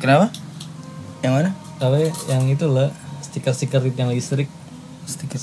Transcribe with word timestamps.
Kenapa? 0.00 0.32
Yang 1.20 1.32
mana? 1.36 1.50
Apa 1.80 1.96
ya? 1.96 2.10
yang 2.28 2.44
itu 2.48 2.66
lah 2.66 2.88
stiker-stiker 3.20 3.80
yang 3.94 4.10
listrik. 4.10 4.48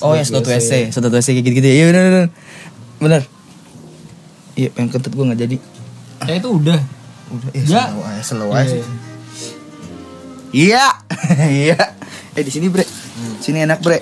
Oh 0.02 0.16
ya 0.16 0.24
sedot 0.24 0.48
WC, 0.48 0.90
sedot 0.90 1.12
WC 1.12 1.38
kayak 1.38 1.44
gitu-gitu 1.46 1.68
ya. 1.68 1.76
Iya 1.76 1.86
bener 1.92 2.04
bener. 2.04 2.28
Bener. 2.98 3.22
Iya 4.58 4.70
pengen 4.74 4.90
kentut 4.90 5.14
gue 5.14 5.26
nggak 5.28 5.42
jadi. 5.44 5.58
Ya 6.26 6.34
itu 6.40 6.50
udah. 6.50 6.80
Udah, 7.28 7.50
eh, 7.52 7.64
Ya. 7.68 7.84
slow 7.92 8.02
aja, 8.02 8.22
slow 8.24 8.50
aja. 8.56 8.78
Iya, 10.50 10.86
iya. 11.68 11.78
Eh 12.34 12.42
di 12.42 12.52
sini 12.54 12.72
bre, 12.72 12.88
sini 13.44 13.68
enak 13.68 13.84
bre. 13.84 14.00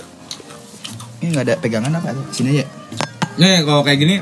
Ini 1.20 1.34
nggak 1.34 1.46
ada 1.50 1.56
pegangan 1.58 1.92
apa? 1.98 2.14
Sini 2.30 2.62
aja. 2.62 2.66
Nih 3.36 3.66
kalau 3.66 3.82
kayak 3.84 4.00
gini 4.00 4.16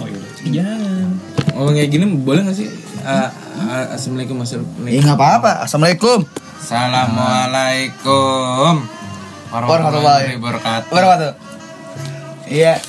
Oh 0.00 0.06
iya. 0.08 0.20
Jangan. 0.62 1.08
Ngomong 1.52 1.74
kayak 1.76 1.90
gini 1.92 2.04
boleh 2.24 2.40
gak 2.48 2.56
sih? 2.56 2.68
Uh, 3.04 3.28
Assalamualaikum 3.60 4.40
Assalamualaikum 4.40 4.88
Eh 4.88 5.04
nggak 5.04 5.18
apa-apa. 5.20 5.68
Assalamualaikum. 5.68 6.24
Assalamualaikum 6.60 8.84
Warahmatullahi 9.50 10.38
wabarakatuh 10.40 10.94
tuh? 11.18 11.34
Iya. 12.48 12.80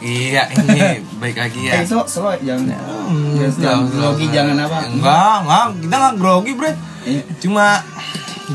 Iya 0.00 0.48
ini 0.48 1.04
baik 1.20 1.36
lagi 1.36 1.60
ya 1.68 1.76
Eh 1.80 1.84
slow 1.84 2.08
jangan. 2.40 2.72
Hmm, 2.72 3.36
Jangan 3.36 3.52
slow, 3.52 3.84
grogi, 4.16 4.32
jangan 4.32 4.56
apa? 4.56 4.88
Enggak, 4.88 5.44
enggak, 5.44 5.76
kita 5.76 5.92
enggak 5.96 6.16
grogi 6.16 6.56
bre 6.56 6.72
Iya. 7.04 7.22
Cuma 7.40 7.84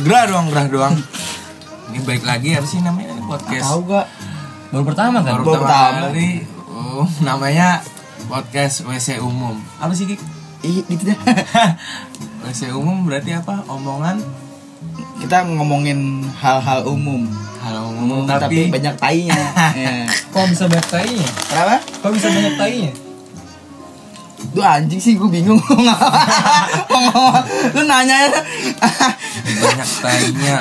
gerah 0.01 0.25
doang, 0.25 0.49
gerah 0.49 0.65
doang 0.69 0.95
Ini 1.89 1.99
baik 2.01 2.25
lagi 2.25 2.49
apa 2.53 2.65
sih 2.65 2.81
namanya 2.81 3.13
ini 3.13 3.21
podcast 3.25 3.61
Tahu 3.61 3.81
gak? 3.85 4.05
Baru 4.73 4.83
pertama 4.85 5.21
kan? 5.21 5.33
Baru 5.37 5.43
Baru 5.45 5.61
pertama 5.61 5.85
pertama. 5.85 6.01
kali 6.09 6.29
oh, 6.65 7.05
Namanya 7.21 7.85
podcast 8.25 8.81
WC 8.81 9.21
umum 9.21 9.61
Apa 9.77 9.93
sih 9.93 10.09
Kik? 10.09 10.34
Iya 10.61 10.81
gitu 10.87 11.03
deh. 11.11 11.17
WC 12.45 12.69
umum 12.71 13.09
berarti 13.09 13.33
apa? 13.33 13.65
Omongan 13.67 14.21
Kita 15.19 15.41
ngomongin 15.47 16.21
hal-hal 16.37 16.85
umum. 16.85 17.25
hal 17.65 17.81
umum 17.89 18.29
tapi, 18.29 18.69
tapi, 18.69 18.71
banyak 18.71 18.95
tainya. 19.01 19.41
Iya. 19.79 20.05
Kok 20.29 20.45
bisa 20.53 20.69
banyak 20.69 20.85
tainya? 20.87 21.27
Kenapa? 21.49 21.75
Kok 21.81 22.11
bisa 22.13 22.27
banyak 22.29 22.53
tainya? 22.61 22.91
Lu 24.53 24.61
anjing 24.61 25.01
sih 25.01 25.17
gue 25.17 25.25
bingung. 25.25 25.57
Lu 27.75 27.81
nanya 27.89 28.29
banyak 29.45 29.89
tanya 30.03 30.57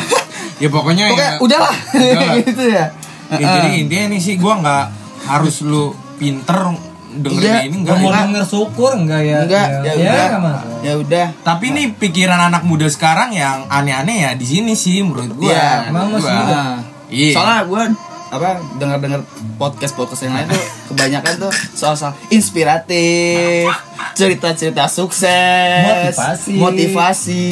Ya 0.62 0.68
pokoknya 0.70 1.10
Oke, 1.10 1.18
ya, 1.20 1.30
udahlah. 1.42 1.74
Udahlah. 1.92 2.36
gitu 2.40 2.64
ya. 2.70 2.86
ya, 3.34 3.42
Jadi 3.42 3.68
intinya 3.84 4.06
nih 4.14 4.20
sih 4.22 4.38
gua 4.38 4.62
nggak 4.62 4.84
harus 5.26 5.66
lu 5.66 5.90
pinter 6.16 6.70
dengerin 7.16 7.44
Iya, 7.44 7.58
ini 7.62 7.76
Gak 7.76 7.80
enggak 7.80 7.96
mau 7.96 8.08
ya. 8.08 8.18
denger 8.22 8.44
syukur 8.44 8.90
enggak 8.94 9.22
ya? 9.22 9.38
Enggak, 9.40 9.66
ya, 9.66 9.78
ya, 9.78 9.92
udah. 9.94 10.24
nggak 10.24 10.40
masalah. 10.40 10.78
Ya 10.80 10.92
udah. 10.96 11.26
Tapi 11.40 11.66
nih 11.70 11.86
pikiran 11.92 12.40
anak 12.42 12.62
muda 12.62 12.86
sekarang 12.86 13.30
yang 13.30 13.66
aneh-aneh 13.66 14.16
ya 14.20 14.30
di 14.32 14.44
sini 14.44 14.72
sih 14.72 15.00
menurut 15.00 15.30
gua. 15.32 15.48
Iya, 15.48 15.70
emang 15.88 16.10
gua. 16.10 16.20
Nah, 16.22 16.76
Iya. 17.06 17.30
Soalnya 17.32 17.62
gue 17.64 17.82
apa 18.26 18.48
dengar-dengar 18.74 19.20
podcast 19.54 19.94
podcast 19.94 20.22
yang 20.22 20.34
lain 20.34 20.48
tuh 20.48 20.58
kebanyakan 20.90 21.32
tuh 21.38 21.52
soal-soal 21.70 22.10
inspiratif, 22.28 23.70
cerita-cerita 24.12 24.88
sukses, 24.88 26.10
Motivasi. 26.10 26.52
motivasi. 26.56 27.46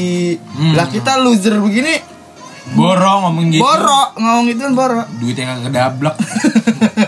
Hmm. 0.51 0.75
Lah 0.75 0.87
kita 0.87 1.17
loser 1.17 1.55
begini, 1.57 2.11
Borong 2.73 3.27
ngomong 3.27 3.51
gitu. 3.51 3.59
borok 3.59 4.15
ngomong 4.17 4.47
itu 4.49 4.59
kan 4.61 4.73
borok. 4.73 5.07
Duitnya 5.17 5.45
nggak 5.53 5.63
kedablek. 5.69 6.17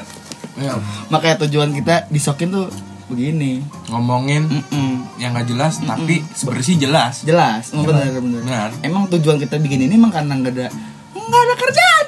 Ya, 0.54 0.78
Makanya 1.08 1.36
tujuan 1.42 1.70
kita 1.72 2.06
disokin 2.08 2.48
tuh 2.48 2.66
begini. 3.04 3.60
ngomongin 3.86 4.48
Mm-mm. 4.48 5.04
yang 5.18 5.30
nggak 5.30 5.46
jelas 5.46 5.76
tapi 5.78 6.24
sebersih 6.30 6.78
jelas. 6.78 7.20
Jelas, 7.22 7.68
oh, 7.70 7.82
benar 7.82 8.08
benar. 8.12 8.40
Benar. 8.40 8.68
Emang 8.80 9.04
tujuan 9.08 9.36
kita 9.36 9.58
bikin 9.58 9.82
ini 9.82 9.94
emang 9.94 10.08
karena 10.08 10.32
nggak 10.32 10.54
ada 10.54 10.68
nggak 11.12 11.40
ada 11.42 11.54
kerjaan. 11.54 12.04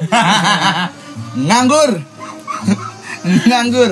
Nganggur. 1.46 1.90
Nganggur. 3.48 3.90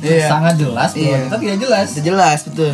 Iya. 0.00 0.26
Sangat 0.26 0.54
jelas 0.56 0.90
Iya. 0.94 1.26
kita 1.26 1.36
tidak 1.38 1.58
jelas. 1.60 1.88
Jelas 1.96 2.38
betul. 2.44 2.72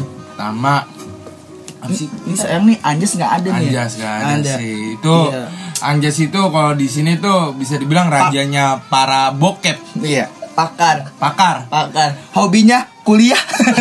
Sih? 1.87 2.11
Ini 2.27 2.35
sayang 2.35 2.65
nih 2.67 2.79
Anjas 2.81 3.15
nggak 3.15 3.33
ada 3.33 3.49
nih. 3.53 3.71
ya? 3.71 3.71
Anjas 3.79 3.93
gak 3.95 4.15
ada 4.17 4.35
Ada. 4.37 4.55
sih. 4.59 4.77
Itu 4.95 5.17
Iya. 5.31 5.45
Anjas 5.79 6.17
itu 6.19 6.41
kalau 6.41 6.73
di 6.73 6.87
sini 6.87 7.13
tuh 7.17 7.53
bisa 7.53 7.77
dibilang 7.77 8.09
rajanya 8.09 8.81
para 8.87 9.31
bokep, 9.31 9.77
Iya. 9.99 10.27
Pakar. 10.57 11.13
pakar. 11.21 11.69
Pakar. 11.69 12.17
Hobinya 12.33 12.89
kuliah. 13.05 13.37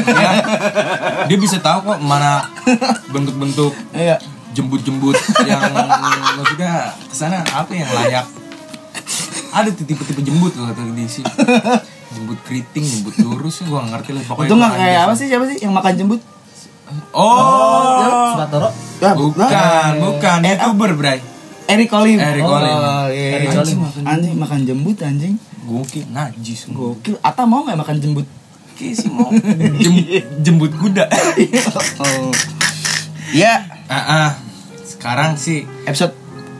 Ya. 0.05 0.31
Dia 1.25 1.37
bisa 1.39 1.57
tahu 1.57 1.87
kok 1.87 1.99
mana 1.99 2.43
bentuk-bentuk 3.07 3.71
Iya. 3.91 4.19
jembut-jembut 4.51 5.15
yang 5.43 5.59
maksudnya 6.35 6.91
ke 7.01 7.11
sana 7.11 7.43
apa 7.45 7.71
yang 7.71 7.87
layak 7.89 8.23
ada 9.51 9.67
tipe-tipe 9.67 10.19
jembut 10.19 10.55
loh 10.55 10.71
tuh 10.71 10.91
di 10.91 11.03
sini 11.05 11.27
jembut 12.09 12.39
keriting 12.43 12.83
jembut 12.83 13.15
lurus 13.19 13.59
gue 13.59 13.71
gak 13.71 13.87
ngerti 13.91 14.11
lah 14.11 14.23
pokoknya 14.25 14.47
Itu 14.47 14.55
nggak 14.55 14.73
kayak 14.73 14.99
apa 15.03 15.13
sih 15.13 15.27
siapa 15.27 15.45
sih 15.45 15.57
yang 15.59 15.75
makan 15.75 15.93
jembut? 15.95 16.21
oh 17.11 18.31
Suratoro. 18.31 18.69
Ya, 18.99 19.11
bukan 19.11 19.91
bukan 19.99 20.37
Eh, 20.41 20.49
youtuber 20.53 20.91
bray 20.93 21.19
Eric 21.65 21.89
Colim. 21.89 22.15
Eric 22.15 22.43
oh, 22.45 22.51
Colim. 22.51 22.77
iya. 23.11 23.29
Eric 23.35 23.47
Anjing, 23.51 23.79
Colim. 23.81 24.05
Anjing 24.05 24.33
makan 24.37 24.59
jembut 24.63 24.97
anjing. 25.01 25.35
Gokil 25.65 26.05
najis 26.09 26.69
Gokil. 26.69 27.17
Ata 27.19 27.43
mau 27.43 27.65
nggak 27.65 27.77
makan 27.77 27.97
jembut? 27.97 28.27
Kayak 28.75 28.95
sih 28.97 29.09
mau 29.09 29.31
Jem- 29.83 30.05
jembut 30.39 30.71
kuda 30.71 31.07
oh. 31.07 32.29
Ya, 33.33 33.65
ah 33.87 33.97
ah. 33.97 34.29
sekarang 34.85 35.35
sih 35.35 35.65
episode 35.83 36.13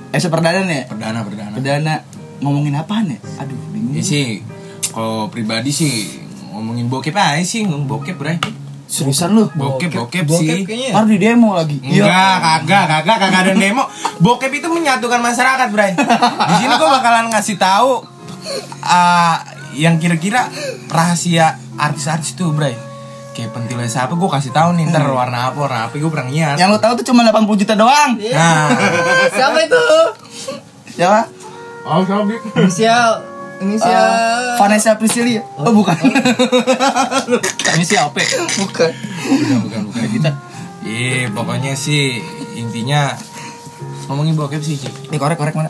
episode 0.10 0.34
perdana 0.34 0.66
nih. 0.66 0.84
ya? 0.84 0.84
perdana 0.90 1.20
perdana 1.22 1.54
Perdana 1.54 1.94
ngomongin 2.40 2.74
apaan 2.74 3.12
ya? 3.12 3.18
Aduh, 3.38 3.56
bingung. 3.70 3.94
ini 3.94 4.02
sih 4.02 4.42
kalau 4.90 5.30
pribadi 5.30 5.70
sih 5.70 5.94
ngomongin 6.50 6.88
bokep 6.88 7.14
aja 7.14 7.44
sih 7.44 7.64
ngomong 7.64 7.86
bokep 7.86 8.16
bray 8.16 8.38
Seriusan 8.86 9.34
lu? 9.34 9.50
bokep 9.52 9.90
bokep, 9.92 10.24
Bokep 10.24 10.46
sih 10.46 10.62
kayaknya. 10.62 10.94
Ntar 10.94 11.06
di 11.10 11.18
demo 11.18 11.58
lagi. 11.58 11.82
Enggak, 11.82 12.38
kagak, 12.38 12.86
kagak, 12.86 13.18
kagak 13.18 13.42
ada 13.42 13.54
demo. 13.58 13.84
Bokep 14.24 14.54
itu 14.54 14.70
menyatukan 14.70 15.26
masyarakat, 15.26 15.68
Bray. 15.74 15.98
Di 15.98 16.54
sini 16.62 16.74
gua 16.78 17.02
bakalan 17.02 17.34
ngasih 17.34 17.58
tahu 17.58 18.06
uh, 18.84 19.38
yang 19.76 20.00
kira-kira 20.00 20.48
rahasia 20.88 21.60
artis-artis 21.76 22.34
tuh, 22.38 22.56
Bray. 22.56 22.76
Kayak 23.36 23.52
pentilnya 23.52 23.92
siapa 23.92 24.16
gue 24.16 24.30
kasih 24.32 24.56
tahu 24.56 24.80
nih 24.80 24.88
ntar 24.96 25.04
warna 25.12 25.52
apa 25.52 25.58
warna 25.60 25.80
apa 25.92 25.96
gue 26.00 26.08
pernah 26.08 26.32
nyiar. 26.32 26.56
Yang 26.56 26.70
lu 26.72 26.80
tahu 26.80 26.94
tuh 27.04 27.06
cuma 27.12 27.28
80 27.28 27.62
juta 27.68 27.74
doang. 27.76 28.16
Nah, 28.16 28.72
Siapa 29.38 29.58
itu? 29.60 29.84
Siapa? 30.96 31.22
oh 31.86 32.02
sobik. 32.08 32.42
Inisial. 32.56 33.22
Inisial. 33.60 33.92
Eh, 33.92 34.56
Vanessa 34.56 34.96
Priscilia. 34.96 35.44
Oh, 35.60 35.76
bukan. 35.76 35.96
Inisial 37.76 38.12
P. 38.16 38.24
bukan. 38.64 38.92
bukan, 38.96 39.58
bukan, 39.68 39.82
bukan 39.92 40.06
kita. 40.10 40.32
Iya, 40.86 41.34
pokoknya 41.34 41.74
sih 41.74 42.24
intinya 42.56 43.12
ngomongin 44.08 44.38
bokep 44.38 44.62
sih, 44.62 44.78
Cik. 44.78 45.12
Ini 45.12 45.18
korek 45.18 45.36
korek 45.36 45.56
mana? 45.58 45.70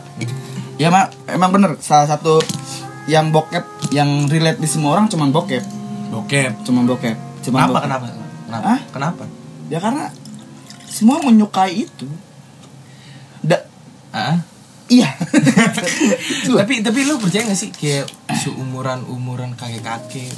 Ya 0.76 0.92
mak, 0.92 1.16
emang 1.24 1.56
bener 1.56 1.80
salah 1.80 2.04
satu 2.04 2.36
yang 3.06 3.30
bokep 3.30 3.62
yang 3.90 4.26
relate 4.26 4.58
di 4.58 4.66
semua 4.66 4.98
orang 4.98 5.06
cuman 5.06 5.30
bokep, 5.30 5.62
Bokep. 6.10 6.62
cuman 6.62 6.84
bokep. 6.84 7.16
Cuman 7.42 7.58
Kenapa, 7.62 7.70
bokep. 7.70 7.84
kenapa? 7.86 8.06
Kenapa? 8.46 8.64
Hah? 8.66 8.80
Kenapa? 8.90 9.24
Ya 9.66 9.78
karena 9.78 10.04
semua 10.86 11.18
menyukai 11.20 11.86
itu. 11.86 12.06
Da 13.40 13.62
Ah? 14.10 14.40
Iya. 14.88 15.08
Tapi 16.62 16.80
tapi 16.82 16.98
lu 17.06 17.18
percaya 17.18 17.42
gak 17.46 17.58
sih 17.58 17.70
kayak 17.74 18.06
seumuran 18.38 19.02
umuran 19.10 19.54
kakek 19.58 19.82
kakek 19.82 20.30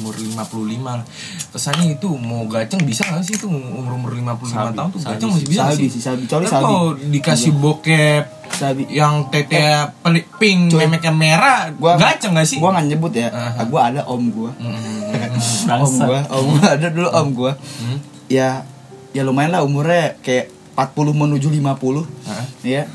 umur 0.00 0.12
55 0.16 0.84
lah 0.84 1.04
kesannya 1.52 1.96
itu 1.96 2.08
mau 2.18 2.44
gaceng 2.44 2.82
bisa 2.84 3.06
gak 3.08 3.24
sih 3.24 3.36
itu 3.36 3.48
umur 3.48 3.96
umur 3.96 4.12
55 4.12 4.76
tahun 4.76 4.88
tuh 4.92 5.00
gaceng 5.00 5.30
masih 5.32 5.48
bisa 5.48 5.62
Sabi 5.72 5.86
sih 5.88 6.02
sabi. 6.02 6.22
Sabi. 6.28 6.44
kalau 6.48 6.96
dikasih 6.98 7.52
bokep 7.56 8.24
Sabi. 8.54 8.86
yang 8.92 9.32
tete 9.32 9.88
pelik 10.04 10.28
pink 10.36 10.76
Cuy. 10.76 10.84
memeknya 10.84 11.12
merah 11.14 11.72
Gua 11.74 11.96
gaceng 11.96 12.36
gak 12.36 12.46
sih 12.46 12.60
Gua 12.60 12.76
nggak 12.76 12.86
nyebut 12.92 13.12
ya. 13.16 13.28
Ah. 13.32 13.62
Ah, 13.62 13.66
Gua 13.66 13.80
ada 13.88 14.00
om 14.04 14.24
gua. 14.30 14.50
Hmm. 14.60 15.80
om 15.84 15.92
gua, 15.96 16.20
om 16.28 16.44
gua 16.58 16.66
ada 16.76 16.86
dulu 16.92 17.08
om 17.08 17.28
gua. 17.32 17.52
Hmm. 17.56 17.98
Ya 18.28 18.68
ya 19.14 19.22
lumayan 19.22 19.54
lah 19.54 19.62
umurnya 19.62 20.18
kayak 20.20 20.50
40 20.74 21.14
menuju 21.14 21.48
50. 21.54 21.62
Hah? 22.26 22.44
Ya. 22.66 22.90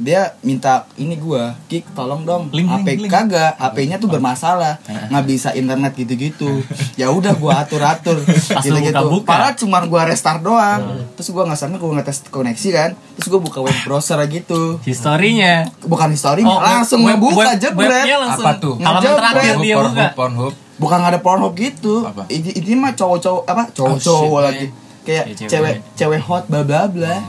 Dia 0.00 0.32
minta 0.40 0.88
ini 0.94 1.12
gua, 1.14 1.52
Kik 1.66 1.92
tolong 1.92 2.24
dong 2.24 2.48
Link, 2.50 2.64
HP 2.64 2.86
link, 2.88 3.00
link. 3.02 3.12
kagak, 3.12 3.52
HP-nya 3.54 3.96
tuh 3.96 4.08
bermasalah. 4.08 4.80
Nggak 5.12 5.24
bisa 5.26 5.48
internet 5.52 5.92
gitu-gitu. 5.94 6.64
ya 6.94 7.08
udah 7.08 7.32
gua 7.34 7.60
atur-atur 7.60 8.16
Pas 8.56 8.64
lu 8.64 8.80
gitu-gitu. 8.80 9.20
Padahal 9.22 9.52
cuma 9.54 9.84
gua 9.84 10.02
restart 10.04 10.40
doang. 10.40 10.80
Terus 11.12 11.28
gua 11.28 11.44
nggak 11.44 11.58
sana 11.58 11.76
gua 11.76 11.90
ngetes 11.94 12.24
koneksi 12.26 12.68
kan. 12.70 12.90
Terus 13.14 13.28
gua 13.28 13.40
buka 13.40 13.60
web 13.60 13.76
browser 13.82 14.16
gitu. 14.26 14.80
Historinya. 14.80 15.68
Bukan 15.80 16.08
history, 16.10 16.42
Oh, 16.42 16.56
langsung 16.56 17.00
web- 17.00 17.14
ngebuka 17.14 17.36
web- 17.46 17.60
jebret. 17.60 18.08
langsung. 18.08 18.40
Apa 18.42 18.52
tuh? 18.56 18.74
Halaman 18.76 18.96
Ngejebret. 18.96 19.20
terakhir 19.20 19.54
dia 19.58 19.74
Pornhub, 19.74 19.92
buka. 19.92 20.06
Pornhub. 20.14 20.54
Bukan 20.76 20.96
nggak 20.96 21.12
ada 21.12 21.20
Pornhub 21.20 21.52
gitu. 21.54 21.94
Ini, 22.26 22.50
ini 22.58 22.72
mah 22.74 22.92
cowok-cowok 22.92 23.42
apa? 23.44 23.62
Oh, 23.62 23.72
Cowok-cowok 23.74 24.24
shit, 24.32 24.46
lagi. 24.46 24.66
Kayak 25.00 25.24
cewek. 25.34 25.48
cewek 25.48 25.74
cewek 25.94 26.20
hot 26.22 26.44
bla 26.46 26.60
bla 26.60 26.84
bla. 26.86 27.20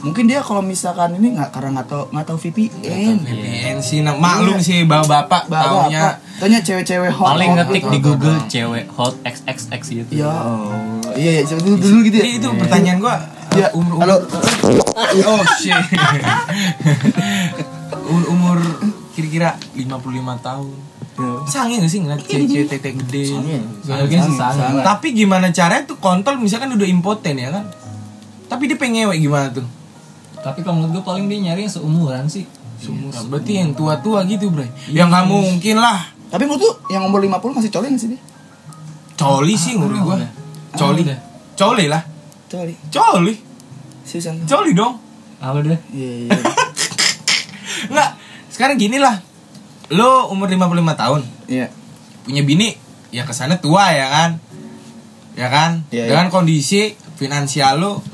Mungkin 0.00 0.24
dia 0.24 0.40
kalau 0.40 0.64
misalkan 0.64 1.12
ini 1.20 1.36
nggak 1.36 1.52
karena 1.52 1.80
nggak 1.80 1.88
tahu 1.92 2.04
nggak 2.08 2.26
tahu 2.26 2.38
VPN. 2.48 3.16
VPN 3.20 3.76
sih, 3.84 4.00
nah, 4.00 4.16
maklum 4.16 4.56
sih 4.56 4.88
bapak-bapak 4.88 5.52
Bapak 5.52 5.68
taunya 5.68 6.00
apa? 6.00 6.12
Tanya 6.40 6.58
cewek-cewek 6.64 7.12
hot. 7.12 7.36
Paling 7.36 7.50
hot, 7.52 7.58
ngetik 7.60 7.82
hot, 7.84 7.92
di 7.92 7.98
hot. 8.00 8.06
Google 8.08 8.38
cewek 8.48 8.84
hot 8.96 9.14
XXX 9.28 9.82
gitu. 9.92 10.12
Ya 10.24 10.32
Allah. 10.32 11.12
Iya, 11.12 11.30
iya, 11.36 11.42
dulu, 11.44 11.76
dulu 11.76 11.98
gitu 12.08 12.16
ya. 12.16 12.24
Jadi 12.24 12.32
itu 12.40 12.48
pertanyaan 12.56 12.98
gua 13.00 13.16
Ya, 13.50 13.66
umur 13.74 13.98
halo. 14.00 14.16
Oh 15.26 15.42
shit. 15.58 15.74
umur, 18.10 18.24
umur 18.30 18.58
kira-kira 19.12 19.58
55 19.76 20.46
tahun. 20.46 20.76
Sange 21.44 21.84
gak 21.84 21.92
sih 21.92 22.00
ngeliat 22.00 22.24
cewek 22.24 22.72
tete 22.72 22.96
gede? 22.96 23.36
Sange. 23.36 23.58
Sange 23.84 24.08
sih, 24.08 24.32
sange. 24.32 24.64
Sange. 24.64 24.80
Tapi 24.80 25.12
gimana 25.12 25.52
caranya 25.52 25.84
tuh 25.84 26.00
kontol 26.00 26.40
misalkan 26.40 26.72
udah 26.72 26.88
impoten 26.88 27.36
ya 27.36 27.52
kan? 27.52 27.68
Tapi 28.48 28.70
dia 28.70 28.80
pengen 28.80 29.04
ngewek 29.04 29.28
gimana 29.28 29.52
tuh? 29.52 29.66
Tapi 30.40 30.64
kalau 30.64 30.80
menurut 30.80 31.00
gue 31.00 31.04
paling 31.04 31.24
dia 31.28 31.38
nyari 31.52 31.68
yang 31.68 31.72
seumuran 31.72 32.24
sih. 32.26 32.44
Seumuran. 32.80 33.28
Berarti 33.28 33.52
yang 33.60 33.70
tua-tua 33.76 34.24
gitu, 34.24 34.48
Bro. 34.48 34.64
Yang 34.88 35.08
nggak 35.12 35.26
mungkin 35.28 35.76
lah. 35.76 36.00
Tapi 36.30 36.48
menurut 36.48 36.62
tuh 36.62 36.74
yang 36.88 37.04
umur 37.04 37.20
50 37.20 37.58
masih 37.60 37.70
coli 37.72 37.86
nggak 37.92 38.00
sih 38.00 38.10
dia? 38.16 38.20
Coli 39.20 39.54
sih 39.58 39.72
menurut 39.76 40.00
gua. 40.00 40.16
udah. 40.16 40.30
Coli. 40.78 41.02
udah. 41.04 41.18
Coli 41.58 41.84
lah. 41.92 42.02
Coli. 42.48 42.74
Coli. 42.88 43.34
Seriusan. 44.06 44.48
Coli 44.48 44.72
dong. 44.72 44.96
Apa 45.40 45.60
deh? 45.60 45.80
Iya, 45.92 46.12
iya. 46.24 46.30
Enggak. 47.92 48.10
Sekarang 48.48 48.76
gini 48.80 48.96
lah. 48.96 49.20
Lo 49.92 50.32
umur 50.32 50.48
55 50.48 50.70
tahun. 50.96 51.20
Iya. 51.50 51.66
punya 52.20 52.44
bini 52.46 52.76
ya 53.10 53.26
ke 53.26 53.34
sana 53.34 53.58
tua 53.58 53.90
ya 53.90 54.06
kan 54.06 54.30
ya 55.34 55.48
kan 55.50 55.82
Iya, 55.90 56.14
dengan 56.14 56.30
kondisi 56.30 56.94
finansial 57.18 57.82
lo 57.82 58.04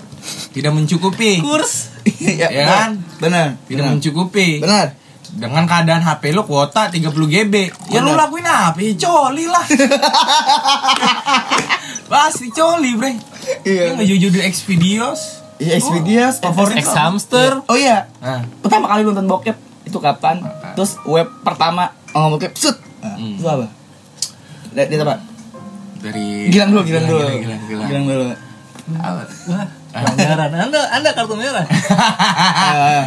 tidak 0.56 0.72
mencukupi 0.72 1.44
Kurs. 1.44 1.95
Iya, 2.18 2.46
Ya 2.46 2.64
kan? 2.64 2.90
Benar. 3.16 3.46
tidak 3.62 3.82
Benar. 3.82 3.92
mencukupi 3.92 4.48
Benar. 4.58 4.86
dengan 5.28 5.64
keadaan 5.64 6.00
HP 6.00 6.30
lo 6.30 6.42
kuota 6.42 6.88
30 6.88 7.02
GB 7.04 7.54
ya 7.90 8.00
lo 8.00 8.10
Benar. 8.10 8.24
lakuin 8.24 8.46
apa 8.46 8.78
ya 8.78 8.92
coli 8.96 9.44
lah 9.44 9.66
pasti 12.06 12.48
coli 12.50 12.92
bre 12.94 13.12
Iya. 13.62 13.94
iya 13.96 14.14
jujur 14.18 14.42
Xvideos 14.42 15.46
Iya, 15.56 15.80
Xvideos, 15.80 16.36
favorit 16.38 16.76
X 16.76 16.92
hamster. 16.92 17.64
Oh 17.64 17.72
iya, 17.74 18.12
nah, 18.18 18.44
pertama 18.60 18.92
kali 18.92 19.00
nonton 19.02 19.24
bokep 19.24 19.56
itu 19.82 19.96
kapan? 19.96 20.44
Terus 20.76 21.00
web 21.02 21.24
pertama 21.40 21.96
ngomong 22.12 22.36
bokep, 22.36 22.52
set. 22.52 22.76
Nah, 23.00 23.16
Hmm. 23.16 23.40
Itu 23.40 23.48
apa? 23.48 23.64
Lihat 24.74 25.00
apa? 25.00 25.16
dari 25.96 26.52
Gilang 26.52 26.76
dulu, 26.76 26.84
gilang 26.84 27.08
dulu. 27.08 27.24
gilang, 27.24 27.40
gilang, 27.40 27.60
gilang. 27.64 27.88
Gilang 27.88 28.04
dulu. 28.04 28.24
Apa? 28.94 29.22
Pelanggaran. 30.02 30.50
Anda 30.52 30.80
Anda 30.92 31.10
kartu 31.16 31.34
merah. 31.38 31.64
Ah. 31.64 33.04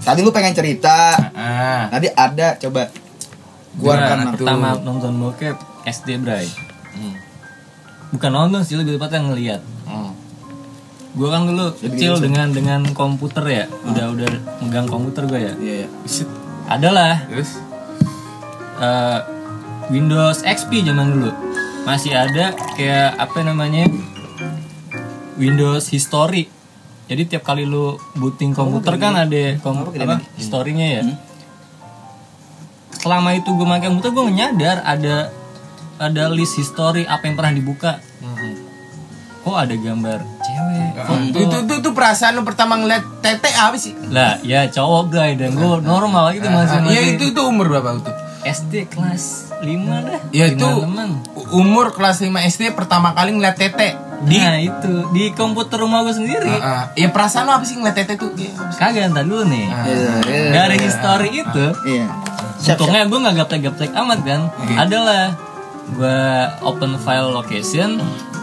Tadi 0.06 0.20
lu 0.24 0.32
pengen 0.32 0.56
cerita. 0.56 1.12
ah 1.36 1.90
Tadi 1.92 2.08
ada 2.08 2.56
coba 2.56 2.88
lah. 2.88 4.32
tuh? 4.32 4.44
Pertama 4.44 4.68
nonton 4.80 5.12
bokep 5.20 5.56
SD 5.84 6.20
Bray. 6.24 6.48
Hmm. 6.96 7.14
Bukan 8.10 8.30
nonton 8.32 8.60
sih 8.64 8.80
lebih 8.80 8.96
tepatnya 8.96 9.28
ngeliat. 9.28 9.60
Hmm. 9.84 10.16
Gue 11.14 11.28
kan 11.28 11.42
dulu 11.44 11.74
Jadi 11.74 11.84
kecil 11.94 12.12
gitu. 12.16 12.24
dengan 12.30 12.48
dengan 12.54 12.80
komputer 12.96 13.44
ya. 13.46 13.64
Udah 13.86 14.14
udah 14.14 14.28
megang 14.64 14.88
komputer 14.88 15.28
gue 15.28 15.40
ya. 15.40 15.52
Iya, 15.58 15.74
iya. 15.84 15.88
Buset. 16.02 16.28
Adalah 16.70 17.26
terus 17.28 17.60
eh, 18.80 19.18
Windows 19.90 20.46
XP 20.46 20.86
zaman 20.86 21.18
dulu 21.18 21.30
masih 21.82 22.12
ada 22.14 22.52
kayak 22.76 23.16
apa 23.18 23.40
namanya 23.42 23.88
Windows 25.40 25.88
History. 25.88 26.44
Jadi 27.10 27.26
tiap 27.26 27.42
kali 27.42 27.66
lu 27.66 27.98
booting 28.14 28.54
komputer 28.54 28.94
kan 29.00 29.18
ada 29.18 29.58
kom 29.64 29.82
Apa 29.82 30.22
historinya 30.38 30.86
ya. 30.86 31.02
Hmm. 31.02 31.18
Selama 32.94 33.34
itu 33.34 33.50
gue 33.50 33.66
pakai 33.66 33.90
komputer 33.90 34.10
gue 34.14 34.24
nyadar 34.30 34.78
ada 34.86 35.34
ada 35.98 36.30
list 36.30 36.54
history 36.54 37.02
apa 37.10 37.26
yang 37.26 37.34
pernah 37.34 37.50
dibuka. 37.50 37.98
Hmm. 38.22 38.54
Kok 39.40 39.56
ada 39.56 39.72
gambar 39.72 40.20
cewek, 40.20 40.92
foto. 41.00 41.36
itu, 41.40 41.56
itu, 41.64 41.74
itu, 41.80 41.90
perasaan 41.96 42.36
lu 42.36 42.44
pertama 42.44 42.76
ngeliat 42.76 43.24
tete 43.24 43.48
apa 43.56 43.72
sih? 43.80 43.96
Lah, 44.12 44.36
ya 44.44 44.68
cowok 44.68 45.16
guys 45.16 45.40
dan 45.40 45.56
gue 45.56 45.80
normal 45.80 46.36
gitu 46.36 46.44
masih 46.52 46.76
Ah, 46.76 46.84
masih 46.84 46.92
ya 46.92 47.02
itu 47.16 47.24
itu 47.32 47.40
umur 47.40 47.72
berapa 47.72 48.04
itu? 48.04 48.12
SD 48.44 48.92
kelas 48.92 49.50
5 49.64 49.64
dah. 50.06 50.20
Ya 50.30 50.44
itu 50.52 50.68
umur 51.56 51.96
kelas 51.96 52.20
5 52.20 52.36
SD 52.52 52.76
pertama 52.76 53.16
kali 53.16 53.32
ngeliat 53.32 53.56
tete 53.56 54.09
di 54.20 54.36
Nah 54.36 54.60
itu 54.60 54.92
di 55.16 55.32
komputer 55.32 55.80
rumah 55.80 56.04
gue 56.04 56.12
sendiri. 56.12 56.52
Ah, 56.52 56.60
ah. 56.60 56.84
ya 56.92 57.08
perasaan 57.08 57.48
lu 57.48 57.52
apa 57.56 57.64
sih 57.64 57.80
ngeliat 57.80 57.96
tete 57.96 58.20
tuh? 58.20 58.28
Ya, 58.36 58.52
sih? 58.52 58.76
Kagak 58.76 59.12
entar 59.12 59.24
dulu 59.24 59.48
nih. 59.48 59.66
Ah. 59.72 59.84
Iya, 59.88 60.12
iya. 60.28 60.50
Dari 60.52 60.76
history 60.76 61.30
itu, 61.40 61.66
Iya. 61.88 62.06
Siap, 62.60 62.60
siap. 62.60 62.76
untungnya 62.76 63.08
gue 63.08 63.18
nggak 63.24 63.36
gaptek-gaptek 63.40 63.90
amat 63.96 64.20
kan. 64.20 64.40
Oke. 64.52 64.74
Adalah 64.76 65.24
gue 65.96 66.20
open 66.60 66.92
file 67.00 67.32
location, 67.32 67.96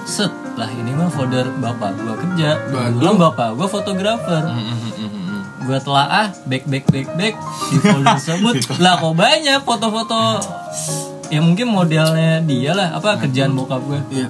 set 0.09 0.33
lah 0.57 0.69
ini 0.73 0.89
mah 0.97 1.13
folder 1.13 1.45
bapak 1.61 1.93
gue 1.93 2.15
kerja. 2.25 2.49
Belum 2.97 3.21
bapak 3.21 3.53
gue 3.53 3.67
fotografer. 3.69 4.41
Hmm. 4.49 5.45
Gue 5.61 5.77
telaah 5.83 6.33
back 6.49 6.65
back 6.65 6.85
back 6.89 7.07
back 7.13 7.33
di 7.69 7.77
folder 7.85 8.17
tersebut. 8.17 8.55
lah 8.83 8.97
kok 8.97 9.13
banyak 9.13 9.61
foto-foto 9.61 10.41
ya 11.27 11.43
mungkin 11.43 11.67
modelnya 11.71 12.39
dia 12.43 12.71
lah 12.71 12.95
apa 12.95 13.19
kerjaan 13.19 13.53
bokap 13.53 13.81
gue. 13.83 13.99
Iya. 14.23 14.27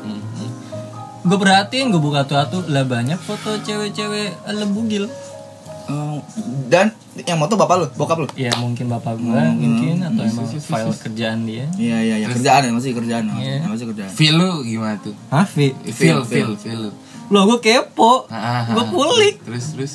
Gue 1.28 1.38
perhatiin 1.38 1.92
gue 1.92 2.00
buka 2.00 2.24
tuh 2.24 2.64
lah 2.72 2.88
banyak 2.88 3.20
foto 3.20 3.60
cewek-cewek 3.60 4.48
lebugil. 4.56 5.12
Eh, 5.88 6.18
dan 6.68 6.92
yang 7.24 7.40
moto 7.40 7.56
bapak 7.56 7.76
lu, 7.80 7.88
bokap 7.96 8.20
lu. 8.20 8.28
Ya 8.36 8.52
mungkin 8.60 8.92
bapak 8.92 9.16
gua 9.24 9.56
mungkin 9.56 10.04
atau 10.04 10.24
emang 10.28 10.48
file 10.52 10.92
kerjaan 10.92 11.48
dia. 11.48 11.64
Iya, 11.80 11.98
iya, 12.04 12.16
iya. 12.20 12.28
Kerjaan 12.28 12.68
ya, 12.68 12.72
masih 12.76 12.92
kerjaan. 12.92 13.24
Iya. 13.40 13.64
Ya, 13.64 13.68
masih 13.72 13.86
kerjaan. 13.96 14.12
Feel 14.12 14.36
lu 14.36 14.68
gimana 14.68 15.00
tuh? 15.00 15.16
Hafi. 15.32 15.72
Feel, 15.96 16.28
feel, 16.28 16.60
feel 16.60 16.80
lu. 16.88 16.92
Lo 17.32 17.48
gue 17.48 17.60
kepo. 17.64 18.28
Ah, 18.28 18.68
ah, 18.68 18.76
Gue 18.76 18.84
ah. 18.84 18.92
kulik. 18.92 19.36
Terus, 19.48 19.66
terus 19.76 19.94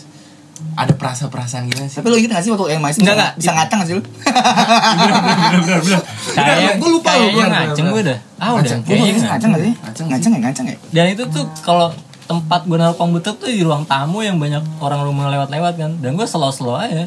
ada 0.72 0.92
perasa-perasaan 0.96 1.68
gimana 1.68 1.86
sih? 1.88 2.00
Tapi 2.00 2.08
lu 2.08 2.16
inget 2.16 2.30
gak 2.32 2.42
sih 2.44 2.50
waktu 2.52 2.74
yang 2.76 2.82
main 2.82 2.94
Enggak, 2.96 3.14
enggak. 3.14 3.32
bisa 3.36 3.50
ngacang 3.52 3.78
gak 3.82 3.88
sih 3.88 3.94
lu? 3.96 4.02
Kayak 6.32 6.72
gua 6.80 6.88
lupa 6.88 7.10
lu, 7.18 7.26
kayaknya 7.28 7.46
ngaceng 7.48 7.86
gue 7.92 8.02
dah. 8.02 8.18
Ah 8.40 8.50
udah. 8.56 8.62
Ngaceng. 8.62 8.80
Kayaknya 8.84 9.22
ngaceng. 9.28 9.50
gak 9.52 9.62
sih? 9.62 9.72
Ngaceng 10.08 10.30
ya, 10.32 10.38
ngacang 10.40 10.66
ya. 10.66 10.76
Dan 10.90 11.04
itu 11.12 11.22
tuh 11.28 11.44
kalau 11.60 11.88
tempat 12.24 12.60
gue 12.64 12.78
naruh 12.78 12.96
komputer 12.96 13.32
tuh 13.36 13.48
di 13.50 13.60
ruang 13.60 13.84
tamu 13.84 14.24
yang 14.24 14.40
banyak 14.40 14.62
orang 14.80 15.04
rumah 15.04 15.28
lewat-lewat 15.28 15.74
kan. 15.76 15.92
Dan 16.00 16.16
gue 16.16 16.26
slow-slow 16.26 16.78
aja. 16.78 17.06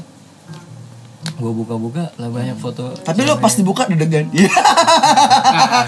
Gue 1.36 1.52
buka-buka 1.54 2.16
lah 2.16 2.30
banyak 2.30 2.56
foto. 2.56 2.96
Tapi 2.96 3.20
lu 3.22 3.36
pas 3.36 3.52
dibuka 3.52 3.84
deg-degan. 3.86 4.32
Iya. 4.32 4.48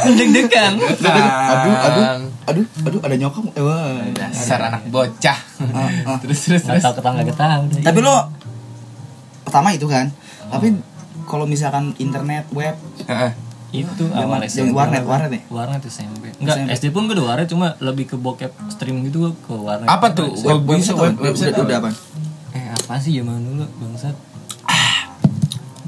deg-degan. 0.18 0.74
Aduh, 0.76 1.76
aduh, 1.78 2.04
aduh, 2.46 2.66
aduh, 2.84 3.00
ada 3.02 3.16
nyokap. 3.16 3.44
Eh, 3.52 3.64
wah. 3.64 4.04
Dasar 4.12 4.60
anak 4.66 4.84
bocah. 4.88 5.38
ah. 5.72 6.20
terus, 6.20 6.40
terus, 6.42 6.62
Gak 6.62 6.76
terus. 6.76 6.84
tau 6.84 6.94
ketangga 6.94 7.24
ketahu. 7.24 7.64
Tapi 7.80 8.00
lo 8.02 8.16
pertama 9.42 9.72
itu 9.72 9.88
kan. 9.88 10.12
Tapi 10.48 10.76
kalau 11.24 11.44
misalkan 11.44 11.96
internet, 11.98 12.48
web, 12.52 12.76
Heeh. 13.04 13.32
itu 13.74 14.04
awal 14.10 14.40
zaman 14.44 14.72
warnet, 14.72 15.04
warnet 15.04 15.32
ya? 15.34 15.42
warnet 15.50 15.84
SMP 15.84 16.32
enggak 16.40 16.56
SMP. 16.56 16.72
SD 16.74 16.86
pun 16.90 17.04
gue 17.04 17.16
udah 17.16 17.28
warnet 17.28 17.48
cuma 17.48 17.76
lebih 17.78 18.08
ke 18.08 18.16
bokep 18.16 18.48
stream 18.70 19.04
gitu 19.04 19.28
gue 19.28 19.34
ke 19.44 19.52
warnet 19.52 19.92
Apa 19.92 20.16
tuh? 20.16 20.32
web, 20.40 20.64
website, 20.66 20.96
web- 20.96 21.20
web, 21.20 21.36
website 21.36 21.52
udah, 21.52 21.78
apa? 21.78 21.92
eh 22.50 22.64
apa 22.64 22.96
sih 22.96 23.20
zaman 23.20 23.44
dulu 23.44 23.68
bangsat 23.78 24.16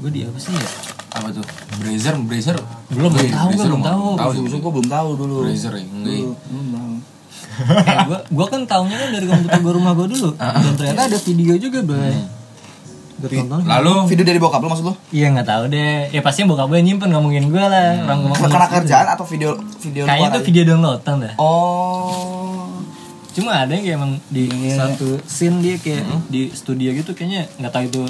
gue 0.00 0.10
di 0.10 0.20
apa 0.24 0.36
sih 0.36 0.50
ya 0.50 0.64
Apa 1.10 1.28
tuh? 1.30 1.42
Brazer, 1.76 2.14
Brazer. 2.18 2.56
Belum, 2.88 3.10
belum 3.10 3.28
tahu, 3.28 3.48
Brazer 3.48 3.66
belum 3.66 3.82
tahu. 3.82 4.04
Tahu 4.14 4.30
tuh. 4.30 4.58
gue 4.58 4.72
belum 4.72 4.88
tahu 4.88 5.08
dulu. 5.16 5.36
Brazer 5.42 5.72
ya, 5.74 5.84
Belum 5.90 6.34
tahu. 6.70 6.92
eh 7.90 7.96
gue 8.06 8.18
gue 8.26 8.46
kan 8.46 8.60
taunya 8.64 8.96
kan 8.96 9.08
dari 9.10 9.26
komputer 9.26 9.58
gue 9.58 9.72
rumah 9.74 9.92
gue 9.92 10.06
dulu 10.08 10.32
dan 10.32 10.72
ternyata 10.74 11.02
ada 11.06 11.18
video 11.20 11.54
juga 11.56 11.78
bray 11.82 12.16
gue 13.20 13.28
tonton 13.28 13.60
Lalu 13.62 13.92
Video 14.08 14.24
dari 14.24 14.40
bokap 14.40 14.60
lu 14.60 14.68
maksud 14.68 14.86
lu? 14.86 14.94
iya 15.10 15.28
nggak 15.28 15.44
tahu 15.44 15.64
deh 15.68 16.08
ya 16.08 16.20
pasti 16.20 16.40
bokap 16.42 16.66
gue 16.66 16.80
nyimpen 16.80 17.12
nggak 17.12 17.20
mungkin 17.20 17.44
gue 17.48 17.60
lah 17.60 18.00
orang 18.00 18.20
rumah 18.24 18.36
Karena 18.40 18.68
kerjaan 18.70 19.06
atau 19.10 19.24
video 19.24 19.50
video 19.76 20.02
kayaknya 20.04 20.28
tuh 20.30 20.40
aja? 20.40 20.46
video 20.46 20.62
downloadan 20.64 21.16
dah 21.20 21.34
Oh. 21.36 22.80
cuma 23.30 23.50
ada 23.58 23.70
yang 23.70 23.84
kayak 23.84 23.96
emang 23.98 24.12
di 24.26 24.44
Iya. 24.48 24.74
satu 24.80 25.08
scene 25.22 25.60
dia 25.60 25.76
kayak 25.76 26.02
di 26.26 26.48
studio 26.50 26.90
gitu 26.92 27.12
kayaknya 27.12 27.44
nggak 27.56 27.70
tahu 27.70 27.84
itu 27.84 28.02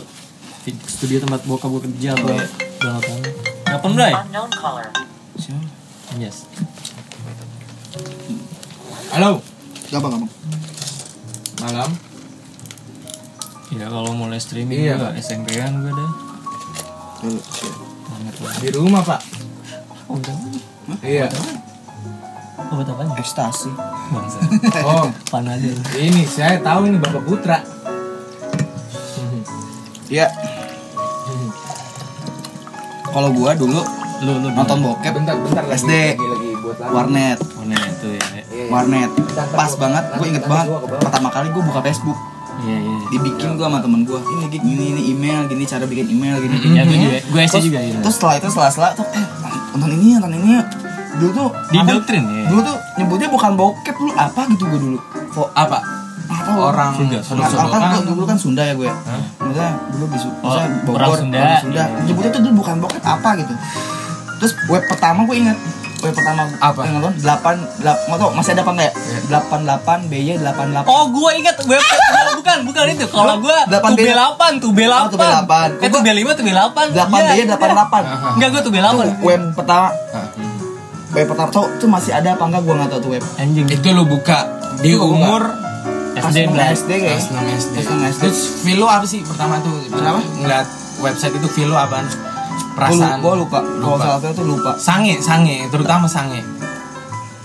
studio 0.62 1.18
tempat 1.18 1.40
bokap 1.44 1.68
gue 1.70 1.82
kerja 1.86 2.12
atau 2.14 2.28
Iya. 2.28 2.46
downloadan 2.78 3.18
Kapan 3.62 3.90
Bray? 3.94 4.12
Unknown 4.12 4.50
caller. 4.50 4.88
Siapa? 5.36 5.62
Yes. 6.16 6.42
Halo. 9.10 9.38
Gampang, 9.88 10.10
gampang. 10.12 10.32
Malam. 11.60 11.90
Ya 13.70 13.86
kalau 13.86 14.10
mulai 14.10 14.36
streaming 14.36 14.82
Iya, 14.82 14.98
gue. 14.98 15.10
SMP-an 15.16 15.72
gue 15.80 15.92
dah. 15.92 16.10
Di 18.58 18.68
rumah, 18.74 19.00
Pak. 19.00 19.20
Oh. 20.08 20.18
Iya. 21.00 21.30
Oh, 22.58 22.74
buat 22.74 22.90
apaan? 22.90 23.14
Ekstasi. 23.14 23.70
Bangsa. 24.10 24.38
Oh, 24.82 25.06
Panadol. 25.30 25.78
ini 25.94 26.26
saya 26.26 26.58
tahu 26.58 26.90
ini 26.90 26.98
Bapak 26.98 27.22
Putra. 27.22 27.58
Ya. 30.10 30.26
Kalau 33.10 33.30
gua 33.30 33.52
dulu 33.52 33.80
Lu 34.20 34.36
lu 34.36 34.52
nonton 34.52 34.78
bokep 34.80 35.16
bentar 35.16 35.32
bentar 35.34 35.64
lagi 35.64 35.80
SD. 35.80 35.92
lagi, 36.12 36.20
lagi 36.20 36.48
buat 36.60 36.76
lagi. 36.76 36.92
warnet, 36.92 37.38
nah, 37.62 37.82
itu 37.82 38.08
ya. 38.12 38.24
warnet. 38.68 39.08
Pas 39.50 39.72
banget, 39.74 40.04
gue 40.12 40.26
inget 40.28 40.44
banget. 40.44 40.66
Pertama 41.00 41.28
kali 41.30 41.48
gue 41.48 41.62
buka 41.64 41.80
Facebook, 41.80 42.18
Iya, 42.60 42.76
iya. 42.76 42.96
dibikin 43.10 43.56
gue 43.56 43.64
sama 43.64 43.80
temen 43.80 44.04
gue. 44.04 44.20
Ini 44.20 44.44
gini, 44.52 44.68
ini, 44.70 44.84
ini 44.92 45.02
email, 45.08 45.48
gini 45.48 45.64
cara 45.64 45.88
bikin 45.88 46.04
email, 46.10 46.36
gini. 46.38 46.52
gini. 46.54 46.76
Ya 46.76 46.84
gue 46.84 47.00
juga, 47.00 47.16
gue 47.24 47.40
SD 47.42 47.56
juga 47.64 47.80
ya. 47.80 47.96
Terus 47.98 48.14
setelah 48.14 48.34
itu 48.36 48.48
setelah 48.50 48.68
setelah 48.68 48.90
tuh 48.92 49.06
eh 49.08 49.24
nonton 49.72 49.88
ini 49.90 50.06
nonton 50.14 50.32
ini 50.34 50.48
ya. 50.52 50.62
Dulu 51.16 51.30
tuh 51.32 51.48
Didoktrin 51.70 52.22
apa- 52.22 52.36
ya. 52.36 52.44
Dulu 52.44 52.60
tuh 52.60 52.76
nyebutnya 52.94 53.28
bukan 53.30 53.50
bokep 53.56 53.94
dulu 53.96 54.12
apa 54.14 54.40
gitu 54.48 54.64
gue 54.66 54.80
dulu. 54.82 54.98
Fo 55.32 55.48
apa 55.50 55.80
tahu. 56.28 56.60
orang 56.62 56.92
Sunda, 56.94 57.18
sodok 57.20 57.40
Nah, 57.40 57.48
kan 57.48 57.56
sodokan 57.56 57.80
gua 57.80 58.02
dulu 58.04 58.22
kan 58.28 58.36
Sunda 58.36 58.62
ya 58.62 58.76
gue. 58.76 58.90
Maksudnya 59.50 59.70
dulu 59.90 60.04
di 60.06 60.18
Oh, 60.40 60.54
Bogor, 60.86 61.18
Sunda. 61.18 61.36
orang 61.36 61.60
Sunda. 61.60 61.82
Iya. 61.82 62.02
Nyebutnya 62.06 62.30
tuh 62.30 62.40
dulu 62.40 62.54
bukan 62.56 62.74
bokep 62.78 63.02
apa 63.02 63.30
gitu. 63.36 63.52
Terus 64.38 64.52
web 64.66 64.84
pertama 64.86 65.20
gue 65.22 65.36
inget 65.36 65.58
web 66.00 66.16
pertama 66.16 66.48
Apa? 66.56 66.80
yang 66.80 66.96
nonton 66.96 67.12
8 67.12 67.60
8 67.76 67.84
nggak 68.08 68.16
tau 68.16 68.30
masih 68.32 68.50
ada 68.54 68.62
apa 68.62 68.72
enggak 68.72 68.88
ya? 68.88 68.94
Iya. 68.96 69.18
88 69.36 70.08
BY 70.08 70.30
88 70.38 70.88
Oh, 70.88 71.04
gue 71.10 71.30
ingat 71.36 71.56
web 71.62 71.82
bukan, 72.32 72.56
bukan 72.64 72.82
itu. 72.88 73.04
Kalau 73.06 73.36
gue 73.36 73.56
Delapan 73.68 73.90
tuh 73.90 73.98
B- 73.98 74.08
B8, 74.08 74.40
tuh 74.56 74.70
B8. 74.72 74.94
Oh, 74.96 75.08
tuh 75.08 75.18
B8. 75.18 75.52
Eh, 75.76 75.88
tuh 75.88 76.00
B5, 76.00 76.28
tuh 76.32 76.44
B8. 76.46 76.76
8 76.88 77.20
BY 77.28 77.42
88. 77.44 78.32
Enggak, 78.32 78.48
gue 78.48 78.60
tuh 78.62 78.72
B8. 78.72 78.88
Tuh 78.88 79.12
web 79.20 79.42
pertama 79.52 79.88
Hah. 80.08 80.26
web 81.10 81.26
pertama 81.26 81.48
tuh, 81.50 81.66
tuh 81.76 81.88
masih 81.90 82.12
ada 82.12 82.28
apa 82.32 82.44
enggak 82.44 82.62
gue 82.62 82.74
nggak 82.74 82.88
tahu 82.88 83.00
tuh 83.02 83.10
web. 83.12 83.24
Anjing. 83.36 83.66
itu 83.66 83.88
lu 83.90 84.04
buka 84.06 84.38
di 84.80 84.90
Itu 84.90 85.04
umur 85.04 85.42
Kelas 86.30 86.32
SD 86.32 86.40
enam 86.40 86.54
belas. 86.54 86.70
SD 86.78 86.90
kayak. 86.92 87.10
kelas 87.10 87.26
6 87.26 87.60
SD 87.60 87.74
Kelas 87.76 88.00
SD. 88.08 88.20
terus 88.22 88.40
feel 88.60 88.78
lu 88.78 88.86
apa 88.86 89.04
sih 89.04 89.20
pertama 89.20 89.54
tuh 89.58 89.74
Kenapa? 89.84 90.20
ngeliat 90.36 90.66
website 90.98 91.34
itu 91.34 91.48
feel 91.48 91.68
lu 91.68 91.76
apaan 91.76 92.06
Gue 92.06 92.78
perasaan 92.78 93.18
lupa, 93.20 93.34
lupa. 93.36 93.58
Kalau 93.60 93.98
salah 93.98 94.20
satu 94.22 94.34
tuh 94.36 94.46
lupa. 94.48 94.70
sange 94.76 95.18
sange 95.18 95.68
terutama 95.68 96.06
sange 96.06 96.40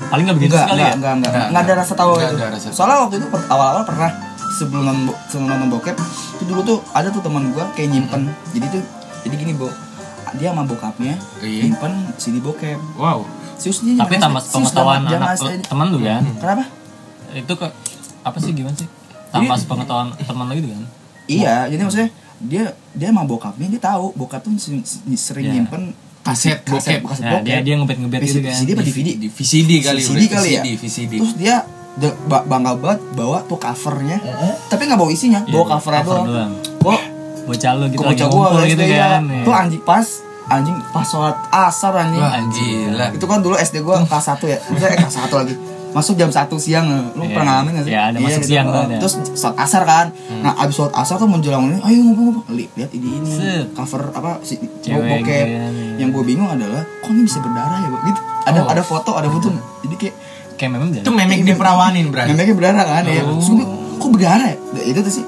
Paling 0.06 0.24
nggak 0.24 0.38
begitu 0.38 0.54
Enggak, 0.54 0.66
sekali 0.66 0.80
enggak, 0.80 0.88
ya. 0.88 0.96
enggak, 0.96 1.14
enggak, 1.14 1.32
Enggak, 1.32 1.48
enggak 1.50 1.64
ada 1.66 1.74
rasa 1.76 1.94
tahu 1.94 2.12
itu. 2.16 2.36
rasa. 2.38 2.68
Soalnya 2.72 2.98
waktu 3.02 3.16
itu 3.18 3.28
awal-awal 3.48 3.84
pernah 3.84 4.10
sebelum 4.54 4.84
nonton, 4.86 5.16
sebelum 5.26 5.48
nonton 5.50 5.68
bokep 5.72 5.96
itu 6.36 6.44
dulu 6.46 6.62
tuh 6.64 6.78
ada 6.94 7.08
tuh 7.10 7.20
teman 7.20 7.50
gua 7.52 7.66
kayak 7.74 7.90
nyimpen. 7.90 8.22
Jadi 8.54 8.66
tuh 8.70 8.84
jadi 9.26 9.36
gini, 9.36 9.54
Bo. 9.54 9.68
Dia 10.36 10.52
sama 10.52 10.64
bokapnya 10.64 11.16
Iya. 11.40 11.62
nyimpen 11.66 11.92
CD 12.16 12.38
bokep. 12.38 12.78
wow 12.96 13.26
Serius 13.56 13.82
dia 13.82 13.98
Tapi 13.98 14.14
tambah 14.16 14.40
pengetahuan 14.44 15.02
anak 15.02 15.36
teman 15.64 15.86
lu 15.90 15.98
kan. 16.00 16.22
Kenapa? 16.38 16.64
Itu 17.34 17.54
ke 17.56 17.68
apa 18.26 18.38
sih 18.38 18.52
gimana 18.52 18.74
sih? 18.74 18.90
Tambah 19.30 19.54
pengetahuan 19.62 20.10
teman 20.18 20.46
lu 20.48 20.56
gitu 20.56 20.70
kan. 20.70 20.84
Iya, 21.26 21.56
jadi 21.68 21.82
maksudnya 21.82 22.10
dia 22.38 22.64
dia 22.92 23.08
sama 23.10 23.24
bokapnya 23.24 23.68
dia 23.68 23.80
tahu 23.80 24.12
bokap 24.14 24.42
tuh 24.42 24.52
sering, 24.56 24.82
sering 25.14 25.46
Iya. 25.46 25.54
nyimpen 25.56 25.94
kaset 26.22 26.62
kaset 26.62 27.00
bokep 27.00 27.02
kaset 27.06 27.24
Nah, 27.24 27.32
bokep. 27.32 27.46
dia 27.46 27.58
dia 27.62 27.74
ngebet-ngebet 27.76 28.22
gitu 28.24 28.40
kan. 28.42 28.52
VCD 28.52 28.70
apa 28.72 28.84
DVD? 28.84 29.08
di 29.16 29.28
VCD 29.30 29.72
kali 29.80 30.00
VCD 30.00 30.24
kali 30.28 30.50
ya? 30.50 30.62
VCD 30.62 30.68
VCD 30.76 31.14
Terus 31.16 31.34
dia 31.36 31.56
de- 31.96 32.18
ba- 32.26 32.44
bangga 32.44 32.76
banget 32.76 33.00
bawa 33.14 33.40
tuh 33.42 33.56
covernya, 33.56 34.18
tapi 34.68 34.82
nggak 34.84 34.98
bawa 34.98 35.08
isinya, 35.10 35.42
Iya, 35.42 35.54
bawa 35.54 35.66
covernya 35.72 36.02
cover 36.02 36.16
doang. 36.18 36.28
doang. 36.28 36.52
Gua 36.82 36.98
Bocah 37.46 37.72
lu 37.72 37.86
gitu 37.88 38.02
lagi 38.02 38.18
bocah 38.18 38.28
gua 38.28 38.48
gitu 38.66 38.84
ya. 38.84 38.98
kan. 39.08 39.24
Tuh 39.46 39.54
anjing 39.56 39.82
pas 39.82 40.06
anjing 40.48 40.78
pas 40.90 41.02
sholat 41.04 41.38
asar 41.48 41.94
anjing. 41.96 42.18
wah 42.18 42.42
gila 42.44 43.06
Itu 43.12 43.26
kan 43.26 43.40
dulu 43.40 43.54
SD 43.56 43.80
gua 43.80 44.02
kelas 44.02 44.26
1 44.28 44.46
ya. 44.46 44.58
Maksudnya 44.60 44.90
eh, 44.92 44.98
kelas 45.00 45.16
1 45.16 45.36
lagi. 45.36 45.56
Masuk 45.96 46.14
jam 46.14 46.28
1 46.28 46.36
siang. 46.56 46.86
Lu 47.16 47.24
Iya. 47.24 47.32
pernah 47.32 47.52
ngalamin 47.56 47.72
gak 47.74 47.84
sih? 47.84 47.92
Iya, 47.92 48.02
ada 48.06 48.18
masuk 48.20 48.44
siang 48.44 48.66
tuh 48.68 48.82
ada. 48.82 48.96
Terus 49.00 49.14
sholat 49.32 49.56
asar 49.58 49.82
kan. 49.84 50.06
Nah, 50.38 50.54
abis 50.60 50.76
sholat 50.76 50.92
asar 50.94 51.16
tuh 51.16 51.26
menjelang 51.26 51.64
ini, 51.66 51.80
ayo. 51.82 52.04
Li- 52.52 52.68
Lihat 52.70 52.92
ini 52.92 53.08
ini 53.16 53.32
Set. 53.32 53.72
cover 53.72 54.12
apa 54.12 54.44
si 54.44 54.60
Cewek 54.84 55.00
bokep. 55.02 55.24
gitu 55.24 55.56
kan. 55.56 55.72
Yang 55.96 56.10
gue 56.12 56.24
bingung 56.26 56.50
adalah 56.50 56.84
kok 57.00 57.10
ini 57.10 57.24
bisa 57.24 57.40
berdarah 57.40 57.80
ya, 57.80 57.88
Bu? 57.88 57.98
Gitu. 58.04 58.22
Ada 58.44 58.60
Oh. 58.60 58.68
ada 58.68 58.84
foto, 58.84 59.12
ada 59.14 59.28
foto. 59.28 59.48
Jadi 59.82 59.96
kayak 59.98 60.16
Kayak 60.56 60.72
memang 60.72 60.88
itu 60.94 61.10
memek 61.10 61.44
diperawanin 61.44 62.08
bray 62.08 62.28
memangnya 62.28 62.56
berdarah 62.56 62.84
kan 62.86 63.04
ya. 63.06 63.24
Oh. 63.24 63.36
Gua, 63.36 63.66
kok 63.98 64.10
berdarah 64.10 64.48
ya? 64.48 64.58
Itu 64.86 65.00
tuh 65.02 65.14
sih. 65.14 65.26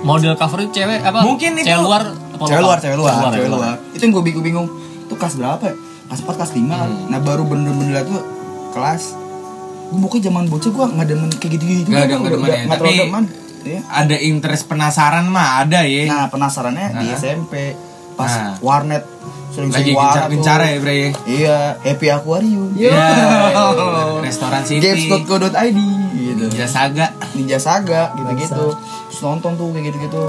model 0.00 0.32
cover 0.34 0.58
itu 0.60 0.72
cewek 0.74 1.02
apa? 1.02 1.20
Mungkin 1.20 1.54
itu- 1.54 1.68
cewek 1.68 1.82
luar 1.82 2.02
apa 2.08 2.44
cewek 2.46 2.62
luar 2.62 2.76
cewek 2.80 2.96
luar 2.96 3.12
ya, 3.12 3.28
cewek 3.30 3.50
luar 3.50 3.74
itu 3.90 4.00
yang 4.00 4.12
gue 4.12 4.24
bingung 4.24 4.40
bingung 4.42 4.66
itu 5.02 5.12
kelas 5.12 5.36
berapa 5.36 5.60
ya 5.60 5.74
kelas 6.08 6.20
4 6.22 6.36
kelas 6.40 6.52
5 6.54 6.72
kan 6.72 6.90
nah 7.06 7.20
baru 7.20 7.44
bener-bener 7.44 8.00
tuh 8.02 8.24
kelas 8.72 9.12
gue 9.90 9.98
pokoknya 10.00 10.22
zaman 10.24 10.44
bocah 10.46 10.70
gue 10.70 10.84
nggak 10.88 11.08
demen 11.08 11.30
kayak 11.32 11.52
gitu-gitu 11.52 11.86
Nggak 11.86 12.00
ada- 12.00 12.08
Gua 12.08 12.18
nggak 12.20 12.32
demen 12.32 12.48
ya, 12.48 12.58
nggak 12.62 12.78
tapi- 12.80 12.98
demen 13.00 13.24
Iya. 13.60 13.80
ada 13.86 14.16
interest 14.16 14.64
penasaran 14.66 15.26
mah 15.26 15.60
ada 15.60 15.84
ya. 15.84 16.08
Nah 16.08 16.26
penasarannya 16.26 16.96
di 16.96 17.06
Nah. 17.06 17.14
SMP 17.14 17.76
pas 18.14 18.32
Nah. 18.32 18.56
warnet 18.60 19.04
sering 19.50 19.68
lagi 19.68 19.82
sering 19.84 19.98
warnet 19.98 20.16
gencar-gencar 20.32 20.58
ya 20.62 20.78
bray 20.78 21.02
iya 21.26 21.56
happy 21.76 22.06
aquarium. 22.08 22.72
Iya, 22.72 22.88
restoran 24.24 24.62
city. 24.62 24.80
Games.co.id 24.80 25.76
gitu. 26.14 26.44
Ninja 26.46 26.66
Saga. 26.66 27.06
Ninja 27.34 27.58
Saga 27.58 28.14
gitu-gitu. 28.14 28.64
Terus 28.78 29.20
nonton 29.20 29.52
tuh 29.54 29.68
kayak 29.70 29.92
gitu-gitu. 29.92 30.24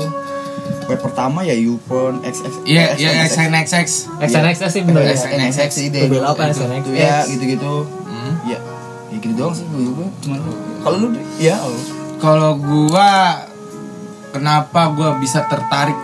Web 0.84 1.00
pertama 1.00 1.40
ya 1.42 1.54
YouPorn 1.54 2.20
XX 2.22 2.54
iya 2.66 2.92
iya 2.94 3.24
XNXX 3.24 4.12
XNXX 4.20 4.70
sih 4.70 4.82
bener 4.84 5.04
ya. 5.06 5.16
NXX 5.16 5.72
sih 5.72 5.88
deh. 5.88 6.04
Itu. 6.04 6.20
Bela 6.20 6.34
apa 6.34 6.50
itu 6.50 6.68
ya 6.92 7.24
gitu-gitu. 7.24 7.74
ya 7.88 8.01
gitu 9.32 9.40
doang 9.40 9.54
sih 9.54 9.66
gue 9.66 9.82
gue 9.90 10.08
cuma 10.22 10.36
kalau 10.80 10.98
lu 11.00 11.08
ya. 11.38 11.56
Kalau 12.18 12.54
gua 12.56 13.42
kenapa 14.30 14.90
gua 14.90 15.16
bisa 15.16 15.42
tertarik 15.44 15.98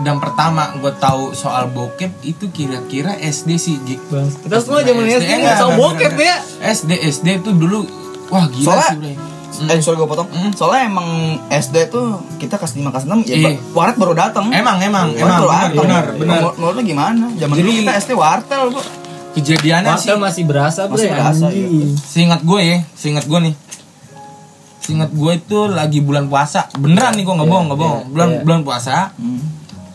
dan 0.00 0.16
pertama 0.16 0.72
gua 0.76 0.92
tahu 0.92 1.32
soal 1.32 1.68
bokep 1.68 2.12
itu 2.22 2.48
kira-kira 2.48 3.16
SD 3.16 3.50
sih. 3.56 3.76
Bang, 4.06 4.28
Kita 4.28 4.56
semua 4.58 4.80
zaman 4.80 5.04
SD 5.06 5.24
enggak, 5.24 5.40
nggak 5.42 5.56
tahu 5.58 5.70
bokep 5.74 6.12
ya. 6.14 6.36
SD 6.62 6.90
SD 7.06 7.26
itu 7.38 7.50
dulu 7.52 7.84
wah 8.28 8.44
gila 8.46 8.64
Soalnya- 8.70 8.88
sih 8.90 8.98
Bray. 8.98 9.16
eh 9.68 9.78
sorry 9.78 9.94
gue 9.94 10.04
potong 10.06 10.26
Hmm. 10.26 10.48
soalnya 10.50 10.88
emang 10.88 11.08
SD 11.46 11.76
tuh 11.86 12.06
kita 12.36 12.56
kelas 12.56 12.72
5 12.74 12.88
kelas 12.88 13.04
6 13.04 13.20
ya 13.22 13.36
ba- 13.38 13.60
waret 13.74 13.96
baru 13.96 14.12
datang 14.12 14.48
Emang 14.48 14.80
emang 14.80 15.08
Waret 15.08 15.20
emang 15.20 15.38
baru 15.38 15.44
benar 15.44 15.60
datang. 15.62 15.76
benar 15.78 16.04
benar. 16.16 16.38
Menurut- 16.50 16.74
lu 16.74 16.82
gimana 16.82 17.24
zaman 17.30 17.54
dulu 17.54 17.68
Jadi- 17.68 17.78
kita 17.78 17.92
SD 17.94 18.10
wartel 18.14 18.62
bu 18.68 18.80
Kejadiannya 19.32 19.94
sih 19.94 20.08
Martel 20.08 20.18
masih 20.18 20.42
berasa 20.44 20.80
bre. 20.84 20.94
Masih 20.94 21.08
berasa, 21.10 21.46
iya. 21.48 21.66
seingat 21.98 22.40
gue 22.42 22.60
ya, 22.60 22.78
seingat 22.92 23.24
gue 23.24 23.38
nih. 23.42 23.54
Seingat 24.78 25.10
gue 25.10 25.32
itu 25.32 25.58
lagi 25.66 25.98
bulan 25.98 26.26
puasa. 26.26 26.68
Beneran 26.74 27.14
nih 27.14 27.22
gue 27.22 27.32
nggak 27.32 27.42
Iya, 27.42 27.54
bohong, 27.54 27.66
nggak 27.66 27.80
bohong. 27.80 28.00
iya, 28.00 28.10
Bulan 28.10 28.28
iya. 28.28 28.40
bulan 28.42 28.60
puasa, 28.62 28.96
Hmm. 29.14 29.40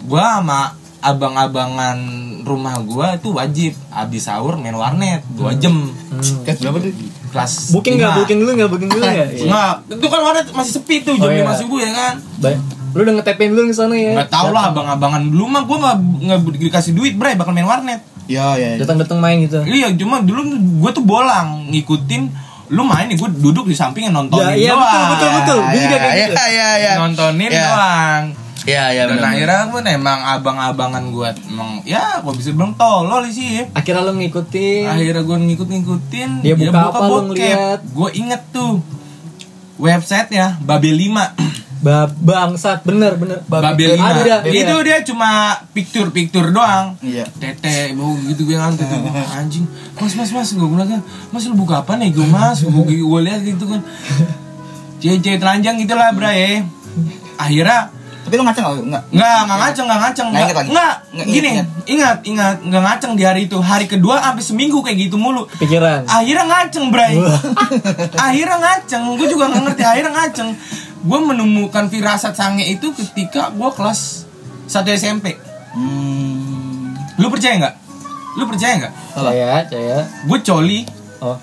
gue 0.02 0.24
sama 0.24 0.62
abang-abangan 0.98 1.98
rumah 2.42 2.76
gue 2.80 3.08
itu 3.14 3.30
wajib 3.30 3.72
habis 3.88 4.24
sahur 4.24 4.56
main 4.56 4.74
warnet 4.74 5.22
dua 5.30 5.54
jam 5.54 5.76
Hmm. 5.86 6.42
kelas 6.42 6.58
berapa 6.58 6.78
tuh 6.80 6.92
kelas 7.30 7.52
Booking 7.70 7.96
nggak? 7.98 8.16
Booking 8.18 8.40
dulu 8.40 8.52
nggak? 8.56 8.70
Booking 8.72 8.90
dulu 8.90 9.04
nggak? 9.04 9.28
Nggak, 9.46 9.74
itu 9.94 10.06
kan 10.08 10.20
warnet 10.24 10.46
masih 10.50 10.74
sepi 10.74 10.96
tuh 11.02 11.14
jam 11.14 11.22
Oh, 11.22 11.30
iya. 11.30 11.44
lima 11.44 11.54
subuh 11.54 11.78
ya 11.78 11.92
kan 11.92 12.14
Ba- 12.40 12.58
Lu 12.96 13.04
udah 13.04 13.14
ngetepin 13.14 13.52
dulu 13.52 13.68
ke 13.68 13.76
sana 13.76 13.94
ya? 13.94 14.16
nggak 14.16 14.32
tau 14.32 14.50
lah 14.50 14.74
abang-abangan 14.74 15.22
dulu 15.22 15.46
mah 15.46 15.64
gue 15.64 15.78
nggak 15.78 15.98
nggak 16.24 16.40
dikasih 16.66 16.92
duit 16.92 17.14
bray 17.14 17.36
bakal 17.36 17.52
main 17.52 17.68
warnet 17.68 18.02
ya 18.28 18.54
ya, 18.54 18.68
ya. 18.74 18.78
Datang-datang 18.80 19.18
main 19.18 19.42
gitu. 19.42 19.64
iya 19.64 19.88
cuma 19.92 20.20
dulu 20.20 20.44
gue 20.54 20.92
tuh 20.92 21.02
bolang 21.02 21.68
ngikutin 21.68 22.24
lu 22.68 22.84
main 22.84 23.08
nih 23.08 23.16
gue 23.16 23.30
duduk 23.34 23.64
di 23.64 23.74
sampingnya 23.74 24.12
nontonin 24.12 24.52
Ya, 24.52 24.56
iya, 24.58 24.72
doang 24.72 24.84
betul, 24.84 25.06
betul, 25.10 25.30
betul. 25.34 25.60
Gue 25.66 25.80
juga 25.82 25.98
kayak 25.98 26.16
gitu. 26.18 26.36
ya 26.36 26.46
ya 26.50 26.70
ya 26.78 26.92
nontonin 26.98 27.50
Ya. 27.50 27.64
doang 27.66 28.24
ya 28.68 28.84
ya 28.92 29.02
dan 29.06 29.16
benar. 29.16 29.32
akhirnya 29.32 29.62
pun 29.72 29.84
emang 29.86 30.20
abang-abangan 30.28 31.04
gue 31.08 31.30
emang 31.48 31.70
ya 31.82 32.20
gue 32.20 32.34
bisa 32.36 32.52
bilang 32.52 32.76
tolol 32.76 33.24
sih 33.28 33.48
ya 33.58 33.72
Akhirnya 33.72 34.04
lu 34.04 34.20
ngikutin. 34.20 34.84
akhirnya 34.86 35.24
gue 35.24 35.38
ngikut-ngikutin 35.48 36.30
Dia 36.42 36.56
buka 36.58 36.80
apa, 36.86 37.00
lu 37.02 37.32
ngeliat? 37.32 37.80
gue 37.82 38.10
inget 38.14 38.44
tuh 38.52 38.84
website 39.78 40.28
ya 40.30 40.60
Babel 40.60 41.00
5 41.00 41.47
Ba 41.78 42.10
bangsat 42.10 42.82
bener 42.82 43.16
bener. 43.16 43.46
Babel 43.46 43.96
5 43.96 44.02
Ada, 44.02 44.22
ada. 44.42 44.50
itu 44.50 44.76
dia 44.82 44.98
cuma 45.06 45.54
picture-picture 45.72 46.50
doang 46.50 46.98
iya 47.00 47.24
tete 47.38 47.94
bau 47.94 48.18
gitu 48.26 48.44
gue 48.44 48.58
kan 48.58 48.74
tete 48.74 48.98
anjing 49.38 49.66
mas 49.94 50.14
mas 50.18 50.30
mas 50.34 50.50
gue 50.52 50.68
bilang 50.68 50.90
kan 50.90 51.02
mas 51.30 51.46
lu 51.46 51.54
buka 51.54 51.86
apa 51.86 51.96
nih 51.96 52.10
gue 52.12 52.26
mas 52.26 52.66
gue 52.66 52.72
gue 52.98 53.22
lihat 53.22 53.42
gitu 53.42 53.70
kan 53.70 53.82
cewek-cewek 54.98 55.38
telanjang 55.38 55.78
gitu 55.78 55.94
lah 55.94 56.10
bra 56.12 56.34
ya 56.34 56.66
akhirnya 57.38 57.94
tapi 58.28 58.36
lu 58.36 58.44
ngaceng 58.44 58.60
nggak 58.68 58.76
nggak 58.92 59.04
Nggak, 59.16 59.40
nggak 59.48 59.60
ngaceng, 59.64 59.86
nggak 59.88 60.02
ngaceng. 60.04 60.28
Nggak? 60.36 60.44
Nggak, 60.68 60.94
Nggak 61.16 61.28
gini, 61.32 61.50
ingat, 61.88 62.18
ingat, 62.28 62.56
nggak 62.60 62.84
ngaceng 62.84 63.12
di 63.16 63.24
hari 63.24 63.48
itu. 63.48 63.56
Hari 63.56 63.88
kedua 63.88 64.20
sampai 64.20 64.44
seminggu 64.44 64.84
kayak 64.84 65.08
gitu 65.08 65.16
mulu. 65.16 65.48
Pikiran. 65.48 66.04
Akhirnya 66.04 66.44
ngaceng, 66.44 66.92
Bray. 66.92 67.16
akhirnya 68.28 68.58
ngaceng, 68.60 69.16
gue 69.16 69.28
juga 69.32 69.48
nggak 69.48 69.64
ngerti. 69.72 69.84
Akhirnya 69.88 70.12
ngaceng. 70.12 70.50
Gue 71.00 71.20
menemukan 71.20 71.88
firasat 71.88 72.34
sange 72.34 72.66
itu 72.66 72.90
ketika 72.92 73.50
gue 73.50 73.70
kelas 73.72 74.26
1 74.66 74.74
SMP. 74.94 75.38
hmm. 75.72 77.18
Lu 77.18 77.28
percaya 77.28 77.54
nggak? 77.58 77.76
Lu 78.34 78.46
percaya 78.46 78.74
nggak? 78.78 78.94
Saya, 79.12 79.50
saya. 79.64 79.98
Gue 80.24 80.40
coli, 80.40 80.80
Oh. 81.18 81.38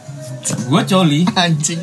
gue 0.44 0.82
coli. 0.84 1.20
anjing 1.36 1.80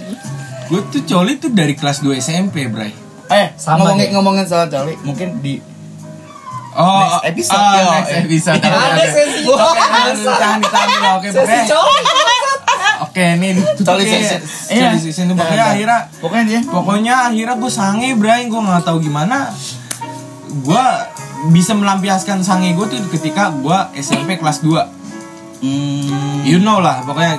Gue 0.66 0.80
tuh 0.88 1.04
coli 1.04 1.36
tuh 1.36 1.52
dari 1.52 1.74
kelas 1.74 2.00
2 2.00 2.16
SMP, 2.18 2.66
Bray. 2.66 2.96
eh 3.28 3.52
Sama 3.56 3.84
ngomongin 3.84 4.08
deh. 4.08 4.12
ngomongin 4.14 4.46
soal 4.46 4.68
coli 4.68 4.96
mungkin 5.02 5.40
di 5.40 5.60
Oh, 6.72 7.20
Next 7.20 7.52
episode, 7.52 7.60
oh, 7.60 7.76
yo. 7.76 7.92
next 7.92 8.16
episode. 8.18 8.56
Iya, 8.58 8.72
Oke, 8.72 8.80
ada 8.80 8.96
oke. 8.96 9.08
sesi 9.12 9.40
Oke, 9.44 9.52
coli. 9.52 9.80
aduh, 9.92 10.24
tahan 10.34 10.58
ditahan 10.58 10.88
dulu. 10.88 11.04
Oke, 11.12 11.28
pokoknya. 11.28 11.44
Oke, 11.44 11.52
ini 11.52 11.68
Coli 11.68 12.00
Oke, 12.02 12.31
session. 14.06 14.42
Coli 14.90 15.00
session 15.02 15.26
itu 15.26 15.36
pokoknya 15.36 15.56
Iya. 15.58 15.74
akhirnya 15.74 16.00
Pokoknya 16.18 16.44
dia 16.46 16.60
pokoknya 16.64 17.16
akhirnya 17.28 17.56
gue 17.56 17.72
sange 17.72 18.10
bray 18.16 18.42
gue 18.46 18.56
nggak 18.58 18.84
tahu 18.84 18.98
gimana 19.00 19.52
gue 20.54 20.86
bisa 21.50 21.72
melampiaskan 21.72 22.40
sange 22.40 22.72
gue 22.72 22.86
tuh 22.86 23.00
ketika 23.10 23.52
gue 23.54 23.78
SMP 23.96 24.36
kelas 24.36 24.62
2 24.62 24.76
hmm, 25.60 26.44
you 26.44 26.58
know 26.58 26.78
lah 26.78 27.02
pokoknya 27.02 27.36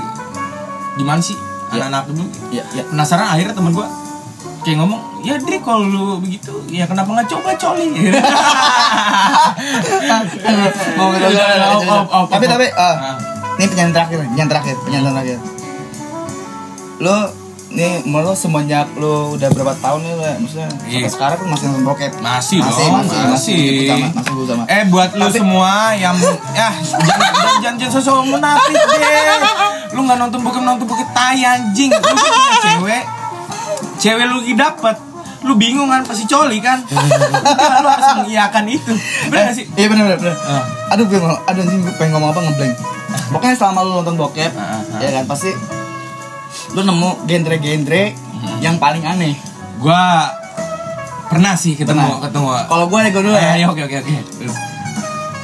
gimana 0.94 1.18
sih 1.18 1.36
Ya. 1.72 1.88
anak-anak 1.88 2.04
dulu 2.06 2.24
ya, 2.50 2.60
ya. 2.70 2.84
penasaran 2.84 3.32
akhirnya 3.32 3.56
temen 3.56 3.72
gue 3.72 3.86
kayak 4.60 4.76
ngomong 4.76 5.00
ya 5.22 5.34
Dri 5.34 5.56
kalau 5.58 5.82
lu 5.82 6.20
begitu 6.20 6.52
ya 6.68 6.84
kenapa 6.84 7.08
nggak 7.10 7.32
coba 7.32 7.56
coli 7.56 7.88
Mau 10.94 11.08
op, 11.10 11.82
op, 11.82 12.06
op, 12.12 12.26
tapi 12.28 12.44
tapi 12.44 12.66
eh, 12.66 12.76
Ah. 12.76 13.16
ini 13.56 13.66
penyanyi 13.66 13.92
terakhir, 13.92 14.18
penyanyi 14.22 14.48
terakhir, 14.48 14.76
penyanyi 14.84 15.08
terakhir. 15.08 15.38
Lo 17.02 17.16
nih 17.72 18.04
lo 18.04 18.32
semenjak 18.32 18.84
lo 18.94 19.32
udah 19.32 19.48
berapa 19.48 19.72
tahun 19.80 20.00
nih 20.02 20.12
lo 20.12 20.22
ya? 20.22 20.34
Maksudnya 20.38 20.68
Iya. 20.84 20.92
sampai 20.94 21.10
sekarang 21.10 21.36
kan 21.36 21.46
masih 21.48 21.64
nonton 21.66 21.84
bokep. 21.84 22.12
masih, 22.14 22.58
masih, 22.60 22.84
dong 22.84 22.92
masih, 22.94 23.16
masih, 23.16 23.22
masih, 23.26 23.60
masih, 24.22 24.46
sama. 24.46 24.64
eh 24.68 24.82
buat 24.86 25.10
Tapi- 25.10 25.32
semua 25.34 25.72
yang 25.94 26.16
ya 26.52 26.68
jangan 26.68 27.56
jangan 27.58 27.74
jangan, 27.80 27.92
sosok 27.96 28.28
munafik 28.28 28.76
deh 28.76 29.00
lu 29.92 30.00
nggak 30.04 30.18
nonton 30.18 30.40
bokep 30.40 30.62
nonton 30.62 30.84
bokep 30.84 31.08
tai 31.10 31.40
anjing 31.42 31.88
lu 31.88 31.96
kan 31.98 32.12
punya 32.12 32.60
cewek 32.62 33.04
cewek 33.98 34.24
lu 34.26 34.38
dapet 34.52 34.96
lu 35.42 35.52
bingung 35.56 35.88
kan 35.88 36.04
pasti 36.04 36.22
coli 36.24 36.60
kan 36.60 36.78
Udah, 36.86 37.80
lu 37.82 37.88
harus 37.88 38.08
mengiyakan 38.16 38.64
itu 38.68 38.92
bener 39.26 39.50
gak 39.50 39.54
sih 39.56 39.64
Iya 39.74 39.86
benar 39.88 40.04
benar. 40.06 40.18
benar. 40.20 40.36
Ah. 40.44 40.64
Aduh 40.94 41.04
gue 41.04 41.18
aduh 41.18 41.40
anjing 41.58 41.80
gue 41.82 41.94
pengen 41.96 42.14
ngomong 42.14 42.30
apa 42.30 42.40
ngeblank. 42.42 42.74
Pokoknya 43.32 43.56
selama 43.56 43.80
lu 43.80 43.90
nonton 43.96 44.14
bokep, 44.14 44.52
ah, 44.54 44.76
ah. 44.78 45.00
ya 45.00 45.08
kan 45.10 45.24
pasti 45.26 45.50
lu 46.70 46.80
nemu 46.80 47.10
genre-genre 47.24 48.04
Hmm. 48.32 48.58
yang 48.58 48.74
paling 48.76 49.02
aneh. 49.02 49.38
gua 49.78 50.30
pernah 51.26 51.54
sih 51.54 51.72
ketemu 51.72 52.02
Pernah. 52.02 52.22
ketemu 52.22 52.48
Kalau 52.66 52.84
gue 52.86 52.98
nego 53.00 53.20
dulu 53.20 53.32
Eh, 53.32 53.56
ya. 53.56 53.66
oke 53.66 53.80
oke 53.80 53.96
oke 53.98 54.12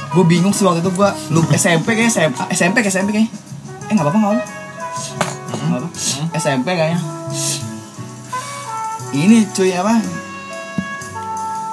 Gue 0.09 0.23
bingung 0.25 0.49
sih 0.49 0.61
waktu 0.61 0.79
itu 0.79 0.89
gue 0.89 1.09
lu 1.29 1.41
SMP 1.49 1.93
kayaknya 1.93 2.09
SMP 2.09 2.37
SMP 2.51 2.75
ke 2.79 2.89
SMP 2.89 3.09
kayaknya. 3.11 3.31
Eh 3.83 3.91
nggak 3.91 4.03
apa-apa 4.03 4.17
nggak 4.17 4.31
apa. 4.31 4.43
Nggak 5.59 5.79
apa. 5.79 5.87
SMP 6.35 6.67
kayaknya. 6.69 6.99
Ini 9.11 9.37
cuy 9.49 9.71
apa? 9.71 9.93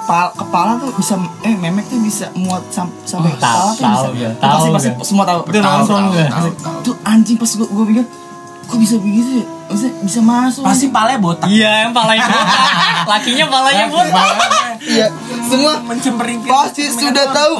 Pal- 0.03 0.31
kepala 0.33 0.79
tuh 0.79 0.89
bisa 0.93 1.13
eh 1.41 1.51
memek 1.53 1.83
tuh 1.85 1.99
bisa 1.99 2.31
muat 2.33 2.63
sam- 2.69 2.93
sampai 3.03 3.27
Oh, 3.27 3.35
kepala 3.35 3.69
tuh 3.69 3.83
tahu, 3.83 4.03
bisa. 4.13 4.23
ya, 4.23 4.29
pasti 4.31 4.39
tahu, 4.39 4.71
pasti 4.71 4.87
ya. 4.87 4.95
semua 5.03 5.25
tahu. 5.25 5.39
Itu 5.43 5.59
Tahu, 5.59 5.81
tahu, 5.83 5.99
gue. 6.07 6.25
tahu, 6.25 6.49
tahu. 6.57 6.77
Tuh 6.81 6.95
anjing 7.03 7.35
pas 7.35 7.51
gue 7.51 7.67
gue 7.67 7.85
pikir 7.87 8.05
kok 8.67 8.77
bisa 8.77 8.95
begitu 8.97 9.39
ya? 9.39 9.45
Maksudnya 9.67 9.93
bisa 9.99 10.19
masuk. 10.21 10.61
pasti 10.63 10.85
palanya 10.87 11.19
botak 11.19 11.47
Iya, 11.47 11.71
yang 11.83 11.91
palanya 11.91 12.23
botak. 12.25 12.61
Lakinya 13.11 13.45
palanya 13.47 13.85
botak. 13.87 14.27
Iya, 14.79 15.07
semua 15.41 15.71
mencemperin 15.81 16.39
Pasti 16.41 16.83
sudah 16.85 17.25
tahu. 17.29 17.53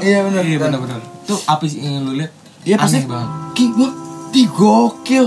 Iya, 0.00 0.18
benar. 0.24 0.42
iya 0.42 0.58
benar 0.58 0.78
benar 0.78 0.98
tuh 1.22 1.40
apa 1.42 1.64
sih 1.64 1.80
yang 1.80 2.02
lu 2.02 2.14
lihat 2.14 2.30
Iya 2.62 2.76
pasti 2.76 2.98
Aneh 2.98 3.08
banget. 3.08 3.28
Ki, 3.52 3.64
gua 3.70 3.90
di 4.28 4.42
gokil 4.44 5.26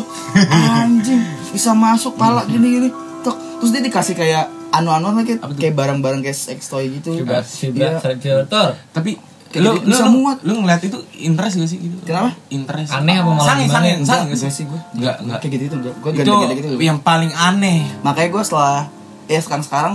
Anjing 0.51 1.21
Bisa 1.49 1.71
masuk 1.73 2.15
pala 2.15 2.43
gini-gini 2.43 2.87
Tok. 3.19 3.35
Terus 3.59 3.71
dia 3.71 3.81
dikasih 3.81 4.15
kayak 4.15 4.45
anu-anu 4.69 5.11
tuh? 5.17 5.35
Kayak 5.55 5.75
barang-barang 5.75 6.21
kayak 6.21 6.37
sex 6.37 6.67
toy 6.67 6.87
gitu 6.89 7.19
Coba, 7.19 7.41
Iya. 7.41 7.99
coba, 7.99 8.15
filter. 8.15 8.67
tapi 8.91 9.11
Kayak 9.49 9.61
lu 9.61 9.71
gitu, 9.71 9.81
lu 9.81 9.89
bisa 9.89 10.03
lu, 10.03 10.11
muat. 10.15 10.37
lu 10.41 10.53
ngeliat 10.59 10.81
itu 10.83 10.97
interest 11.19 11.53
gak 11.55 11.65
sih 11.65 11.77
gitu 11.79 11.95
Kenapa? 12.03 12.29
interest 12.49 12.89
Aneh 12.91 13.15
apa 13.15 13.29
malah 13.31 13.45
ya? 13.57 13.65
sange 13.65 13.65
Enggak, 13.95 14.05
gak 14.05 14.19
enggak 14.23 14.37
sih 14.37 14.49
sih 14.51 14.63
gue 14.63 14.79
enggak 14.93 15.15
enggak 15.19 15.37
Kayak 15.39 15.51
gitu 15.51 15.63
itu 15.65 15.75
enggak 15.75 15.93
Gue 15.95 16.09
itu 16.11 16.17
ganda-ganda 16.21 16.53
gitu 16.55 16.67
yang 16.79 16.99
paling 16.99 17.31
aneh 17.31 17.79
Makanya 17.99 18.29
gue 18.29 18.43
setelah 18.43 18.79
Ya 19.25 19.39
sekarang-sekarang 19.39 19.93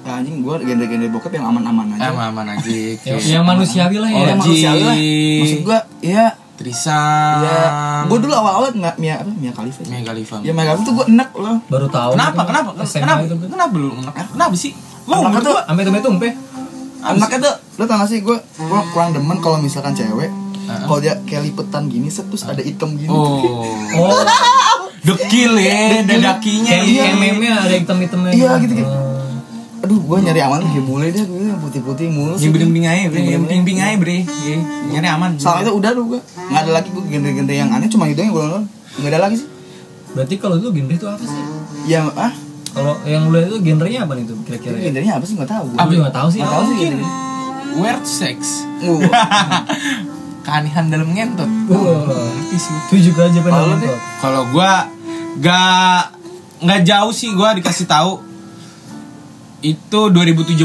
Ya 0.00 0.12
anjing 0.14 0.36
gue 0.40 0.54
ganda-ganda 0.58 1.06
bokep 1.10 1.32
yang 1.32 1.46
aman-aman 1.46 1.86
aja 1.92 2.08
aman 2.10 2.24
aman 2.30 2.46
aja 2.50 2.64
Yang, 3.06 3.20
yang 3.26 3.44
manusiawi 3.44 3.96
lah 3.98 4.08
Oh, 4.08 4.16
ya. 4.16 4.26
yang 4.26 4.38
manusiawi 4.38 4.82
lah. 4.82 4.96
Maksud 5.38 5.60
gue 5.62 5.78
Ya 6.02 6.24
Trisam 6.54 7.38
Ya 7.42 7.60
Gue 8.04 8.18
dulu 8.18 8.32
awal-awal 8.32 8.72
nggak 8.72 8.96
Mia 8.96 9.14
apa 9.16 9.32
Mia 9.32 9.50
Khalifa. 9.50 9.80
Mia 9.84 10.00
Khalifa 10.00 10.36
Ya 10.40 10.50
Mia 10.50 10.64
Khalifa 10.66 10.82
tuh 10.82 10.94
gue 10.94 11.06
enak 11.10 11.28
loh 11.34 11.56
Baru 11.66 11.86
tahu. 11.88 12.10
kenapa 12.14 12.32
gitu. 12.34 12.48
kenapa 12.48 12.68
SMA 12.84 13.02
kenapa 13.02 13.20
itu. 13.22 13.34
kenapa 13.46 13.74
lu 13.74 13.88
kenapa 14.30 14.54
sih 14.54 14.72
Kenapa 15.04 15.20
menurut 15.22 15.44
tuh? 15.44 15.56
Sampai 15.60 15.84
tumpe-tumpe. 15.84 16.28
Anaknya 17.02 17.38
tuh, 17.38 17.54
lo 17.74 17.84
tau 17.84 17.98
gak 17.98 18.08
sih 18.08 18.20
gue 18.20 18.36
gue 18.38 18.80
kurang 18.94 19.10
demen 19.10 19.38
kalau 19.38 19.58
misalkan 19.58 19.92
cewek 19.92 20.30
kalau 20.64 20.98
dia 20.98 21.20
kayak 21.22 21.44
lipetan 21.44 21.86
gini 21.86 22.08
set 22.08 22.24
terus 22.28 22.44
ada 22.44 22.60
item 22.60 22.96
gini. 22.96 23.10
Oh. 23.12 23.68
Oh, 23.94 24.24
dekil 25.04 25.60
ya 25.60 26.00
dadakinya 26.02 26.72
kayak 26.72 26.88
ya 26.88 27.02
kayak 27.04 27.16
meme 27.20 27.46
ada 27.46 27.76
hitam-hitamnya. 27.76 28.32
Iya, 28.32 28.50
gitu-gitu. 28.64 28.88
Oh. 28.88 29.84
aduh 29.84 30.00
gue 30.00 30.16
nyari 30.24 30.40
aman 30.40 30.64
kayak 30.64 30.84
bule 30.88 31.12
deh 31.12 31.24
gue 31.28 31.44
putih-putih 31.60 32.08
mulu 32.08 32.40
yang 32.40 32.56
bing-bing 32.56 32.88
aja 32.88 33.12
bre 33.12 33.20
Iya, 33.20 33.36
yang 33.36 33.44
bener. 33.44 33.52
bing-bing 33.52 33.78
aja 33.84 33.96
bre. 34.00 34.18
Iya, 34.24 34.56
nyari 34.96 35.08
aman. 35.12 35.30
Soalnya 35.36 35.68
itu 35.68 35.72
udah 35.76 35.90
tuh 35.92 36.04
gue 36.08 36.20
nggak 36.24 36.60
ada 36.64 36.70
lagi 36.72 36.88
gue 36.88 37.02
genre-genre 37.04 37.52
yang 37.52 37.68
aneh 37.68 37.88
cuma 37.92 38.08
itu 38.08 38.20
yang 38.24 38.32
gue 38.32 38.42
nonton. 38.48 38.64
Nggak 39.04 39.10
ada 39.12 39.20
lagi 39.28 39.36
sih. 39.44 39.48
Berarti 40.16 40.34
kalau 40.40 40.56
itu 40.56 40.68
genre 40.72 40.94
itu 40.96 41.06
apa 41.06 41.24
sih? 41.28 41.40
ya 41.84 42.00
ah? 42.16 42.32
Kalau 42.72 42.94
yang 43.04 43.28
lu 43.28 43.38
itu 43.44 43.56
genrenya 43.60 44.08
apa 44.08 44.16
nih 44.16 44.24
tuh 44.24 44.40
kira-kira? 44.48 44.74
ya? 44.80 44.88
genrenya 44.88 45.12
apa 45.20 45.24
sih? 45.28 45.36
Nggak 45.36 45.50
tahu. 45.52 45.66
Juga 45.68 46.00
nggak 46.08 46.16
tahu 46.16 46.28
sih. 46.32 46.38
nggak 46.40 46.54
tahu 46.56 46.64
sih 46.64 46.76
weird 47.74 48.04
sex. 48.04 48.64
Uh, 48.80 49.00
keanehan 50.44 50.92
dalam 50.92 51.08
ngentot 51.08 51.48
Itu 52.84 52.96
juga 53.00 53.24
aja 53.24 53.40
deh? 53.40 53.96
kalau 54.20 54.44
gua 54.52 54.92
gak 55.40 56.12
nggak 56.60 56.80
jauh 56.84 57.10
sih 57.10 57.32
gua 57.32 57.52
dikasih 57.52 57.86
tahu. 57.86 58.20
Itu 59.60 60.12
2017 60.12 60.60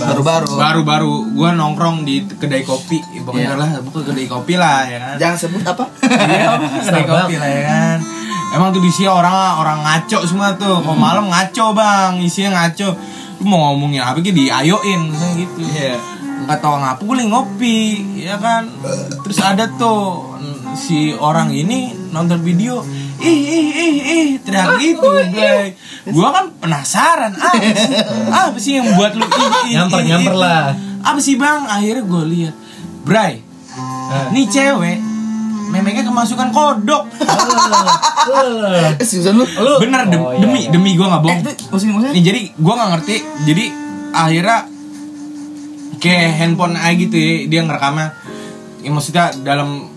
Baru-baru. 0.00 0.48
baru-baru. 0.56 1.14
Gua 1.36 1.52
nongkrong 1.52 2.02
di 2.02 2.24
kedai 2.24 2.64
kopi. 2.64 2.96
Ya, 3.12 3.20
pokoknya 3.20 3.44
Iya. 3.46 3.60
lah 3.60 3.68
pokoknya 3.84 4.06
kedai 4.08 4.26
kopi 4.26 4.54
lah 4.56 4.78
ya 4.84 4.98
kan? 4.98 5.14
Jangan 5.20 5.36
sebut 5.36 5.62
apa? 5.62 5.84
Iya, 6.08 6.48
kedai 6.88 7.04
kopi 7.04 7.34
lah 7.36 7.48
ya 7.50 7.62
kan? 7.62 7.98
Emang 8.48 8.72
tuh 8.72 8.80
isinya 8.80 9.12
orang 9.12 9.36
orang 9.60 9.78
ngaco 9.84 10.18
semua 10.24 10.56
tuh. 10.56 10.80
Kalau 10.80 10.96
malam 10.96 11.28
ngaco 11.28 11.76
bang. 11.76 12.16
Isinya 12.18 12.64
ngaco 12.64 12.88
lu 13.38 13.44
mau 13.44 13.70
ngomongin 13.70 14.02
apa 14.02 14.18
gitu 14.18 14.34
diayoin 14.36 15.00
misalnya 15.06 15.34
gitu 15.38 15.60
Iya. 15.62 15.94
nggak 16.38 16.58
tahu 16.58 16.74
ngapa 16.76 17.00
gue 17.00 17.24
ngopi 17.24 17.78
ya 18.18 18.36
kan 18.36 18.66
terus 19.22 19.38
ada 19.38 19.66
tuh 19.72 20.34
si 20.74 21.10
orang 21.12 21.50
ini 21.50 21.90
nonton 22.08 22.40
video 22.40 22.80
ih 23.18 23.38
ih 23.42 23.66
ih 23.68 23.94
ih 23.98 24.28
teriak 24.40 24.78
gitu 24.78 25.02
gue 25.02 25.54
gue 26.06 26.28
kan 26.28 26.46
penasaran 26.56 27.34
apa 27.34 27.58
sih 27.74 27.94
apa 28.30 28.58
sih 28.58 28.72
yang 28.78 28.94
buat 28.94 29.12
lu 29.12 29.22
ih 29.22 29.50
ih 29.66 29.74
Nyamper, 29.76 29.98
ih, 29.98 30.06
nyamper 30.06 30.34
ih? 30.34 30.38
lah. 30.38 30.64
apa 31.00 31.18
sih 31.18 31.34
bang 31.34 31.62
akhirnya 31.64 32.02
gue 32.02 32.22
lihat 32.28 32.54
Bray 33.04 33.34
Ah. 34.08 34.32
nih 34.32 34.48
cewek 34.48 34.98
memangnya 35.68 36.02
kemasukan 36.02 36.48
kodok 36.48 37.02
eh 38.98 39.04
Susan 39.04 39.34
lu 39.34 39.44
Lu 39.46 39.72
bener 39.78 40.04
dem- 40.06 40.20
Oh, 40.20 40.32
iya, 40.32 40.40
demi 40.40 40.60
iya. 40.60 40.70
demi 40.70 40.90
gue 40.92 41.02
nggak 41.02 41.18
eh 41.18 41.24
bohong 41.24 41.40
itu 41.40 41.52
maksudnya 41.66 41.92
maksudnya 41.94 42.12
Nih 42.12 42.22
jadi 42.24 42.40
gue 42.52 42.72
nggak 42.74 42.90
ngerti. 42.90 43.16
Jadi 43.44 43.64
akhirnya 44.10 44.58
kayak 45.98 46.30
handphone 46.34 46.74
aja 46.74 46.94
gitu 46.94 47.16
ya 47.16 47.32
dia 47.46 47.60
ngerekamnya. 47.62 48.08
Ya, 48.78 48.88
maksudnya 48.88 49.24
dalam 49.38 49.90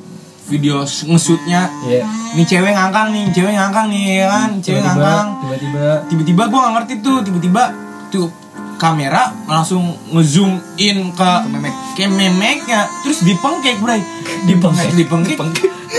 video 0.44 0.82
ngesutnya 0.84 1.70
Iya. 1.82 2.04
nih 2.34 2.46
cewek 2.46 2.72
ngangkang 2.72 3.08
nih, 3.10 3.26
cewek 3.32 3.54
ngangkang 3.54 3.88
nih 3.88 4.04
ya 4.18 4.26
kan, 4.28 4.50
cewek 4.58 4.82
Tiba-tiba, 4.82 5.00
ngangkang. 5.00 5.28
tiba-tiba 5.40 5.86
Tiba-tiba 6.08 6.44
gue 6.46 6.60
nggak 6.60 6.74
ngerti 6.76 6.94
tuh, 7.00 7.18
tiba-tiba 7.22 7.64
tuh 8.10 8.28
kamera 8.82 9.30
langsung 9.46 9.94
ngezoom 10.10 10.58
in 10.82 11.14
ke 11.14 11.32
memek 11.54 11.74
ke 11.94 12.10
memeknya 12.10 12.90
terus 13.06 13.22
dipengkek 13.22 13.78
bray 13.78 14.02
dipengkek 14.50 14.98
dipengkek 14.98 15.38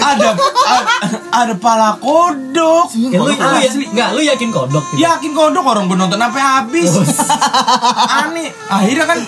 ada 0.03 0.35
ada, 0.67 0.95
ada 1.31 1.55
pala 1.55 1.95
kodok 2.03 2.91
Ya, 2.93 3.21
lu, 3.21 3.33
lu, 3.33 3.59
ya, 3.93 4.13
lu 4.13 4.21
yakin 4.25 4.49
kodok 4.53 4.85
gitu? 4.93 5.05
Yakin 5.05 5.33
kodok 5.33 5.65
orang 5.65 5.85
gue 5.89 5.97
nonton 5.97 6.21
sampai 6.21 6.43
habis. 6.43 6.93
Aneh. 8.25 8.49
Akhirnya 8.69 9.07
kan 9.09 9.19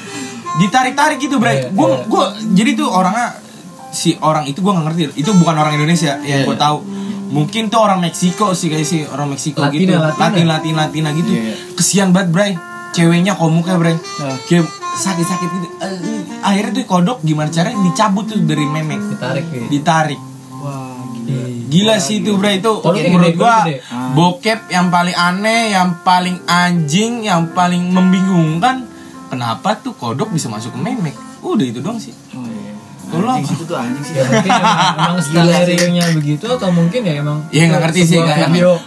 ditarik-tarik 0.60 1.18
gitu, 1.20 1.36
Bray. 1.40 1.64
Iya, 1.64 1.68
Gue 1.72 1.88
iya. 1.88 2.04
gue 2.04 2.24
jadi 2.56 2.70
tuh 2.76 2.88
orangnya 2.92 3.36
si 3.92 4.16
orang 4.20 4.44
itu 4.48 4.60
gue 4.60 4.72
nggak 4.72 4.84
ngerti. 4.88 5.02
Itu 5.20 5.32
bukan 5.36 5.54
orang 5.56 5.76
Indonesia 5.76 6.20
yang 6.24 6.44
Iya, 6.44 6.48
gue 6.48 6.56
iya. 6.56 6.64
tahu. 6.64 6.78
Mungkin 7.34 7.62
tuh 7.72 7.80
orang 7.82 7.98
Meksiko 8.04 8.52
sih 8.52 8.68
kayak 8.68 8.86
sih 8.86 9.00
orang 9.08 9.32
Meksiko 9.32 9.64
Latina, 9.64 9.80
gitu. 9.80 9.92
Latina. 9.96 10.20
Latin 10.20 10.46
Latin 10.48 10.74
Latina 10.76 11.08
gitu. 11.16 11.30
Iya, 11.32 11.42
iya. 11.44 11.54
Kesian 11.76 12.08
banget, 12.12 12.28
Bray. 12.32 12.52
Ceweknya 12.94 13.34
komuknya, 13.34 13.74
Bray. 13.74 13.98
Nah. 13.98 14.38
Kayak 14.46 14.70
sakit-sakit 14.94 15.48
gitu. 15.50 15.68
Eh, 15.82 16.22
Akhirnya 16.44 16.70
tuh 16.78 16.84
kodok 16.86 17.18
gimana 17.26 17.50
caranya 17.50 17.82
dicabut 17.82 18.30
tuh 18.30 18.38
dari 18.46 18.62
memek. 18.62 19.00
Ditarik 19.10 19.46
ya. 19.50 19.66
Ditarik. 19.66 20.20
wah 20.62 20.96
gila 21.26 21.44
Gila 21.68 21.96
sih 21.98 22.22
itu 22.22 22.38
bro 22.38 22.50
itu 22.52 22.72
Kodoknya 22.78 23.10
menurut 23.10 23.34
gede, 23.34 23.40
gua 23.42 23.56
gede. 23.66 23.76
Ah. 23.90 24.12
bokep 24.14 24.60
yang 24.70 24.86
paling 24.94 25.16
aneh, 25.16 25.62
yang 25.74 25.90
paling 26.06 26.36
anjing, 26.46 27.26
yang 27.26 27.50
paling 27.50 27.82
membingungkan. 27.90 28.86
Kenapa 29.32 29.74
tuh 29.82 29.98
kodok 29.98 30.30
bisa 30.30 30.46
masuk 30.46 30.70
ke 30.70 30.78
memek? 30.78 31.16
Udah 31.42 31.66
itu 31.66 31.82
doang 31.82 31.98
sih. 31.98 32.14
Oh, 32.38 32.46
iya. 32.46 32.72
Anjing 33.14 33.46
apa? 33.46 33.50
situ 33.50 33.64
tuh 33.66 33.76
anjing 33.76 34.04
sih. 34.06 34.14
Ya, 34.14 34.22
mungkin 34.30 34.50
emang, 34.54 36.12
begitu 36.22 36.44
atau 36.46 36.70
mungkin 36.70 37.00
ya 37.02 37.14
emang 37.18 37.38
Iya 37.50 37.62
nggak 37.72 37.80
ngerti 37.90 38.00
sih. 38.06 38.18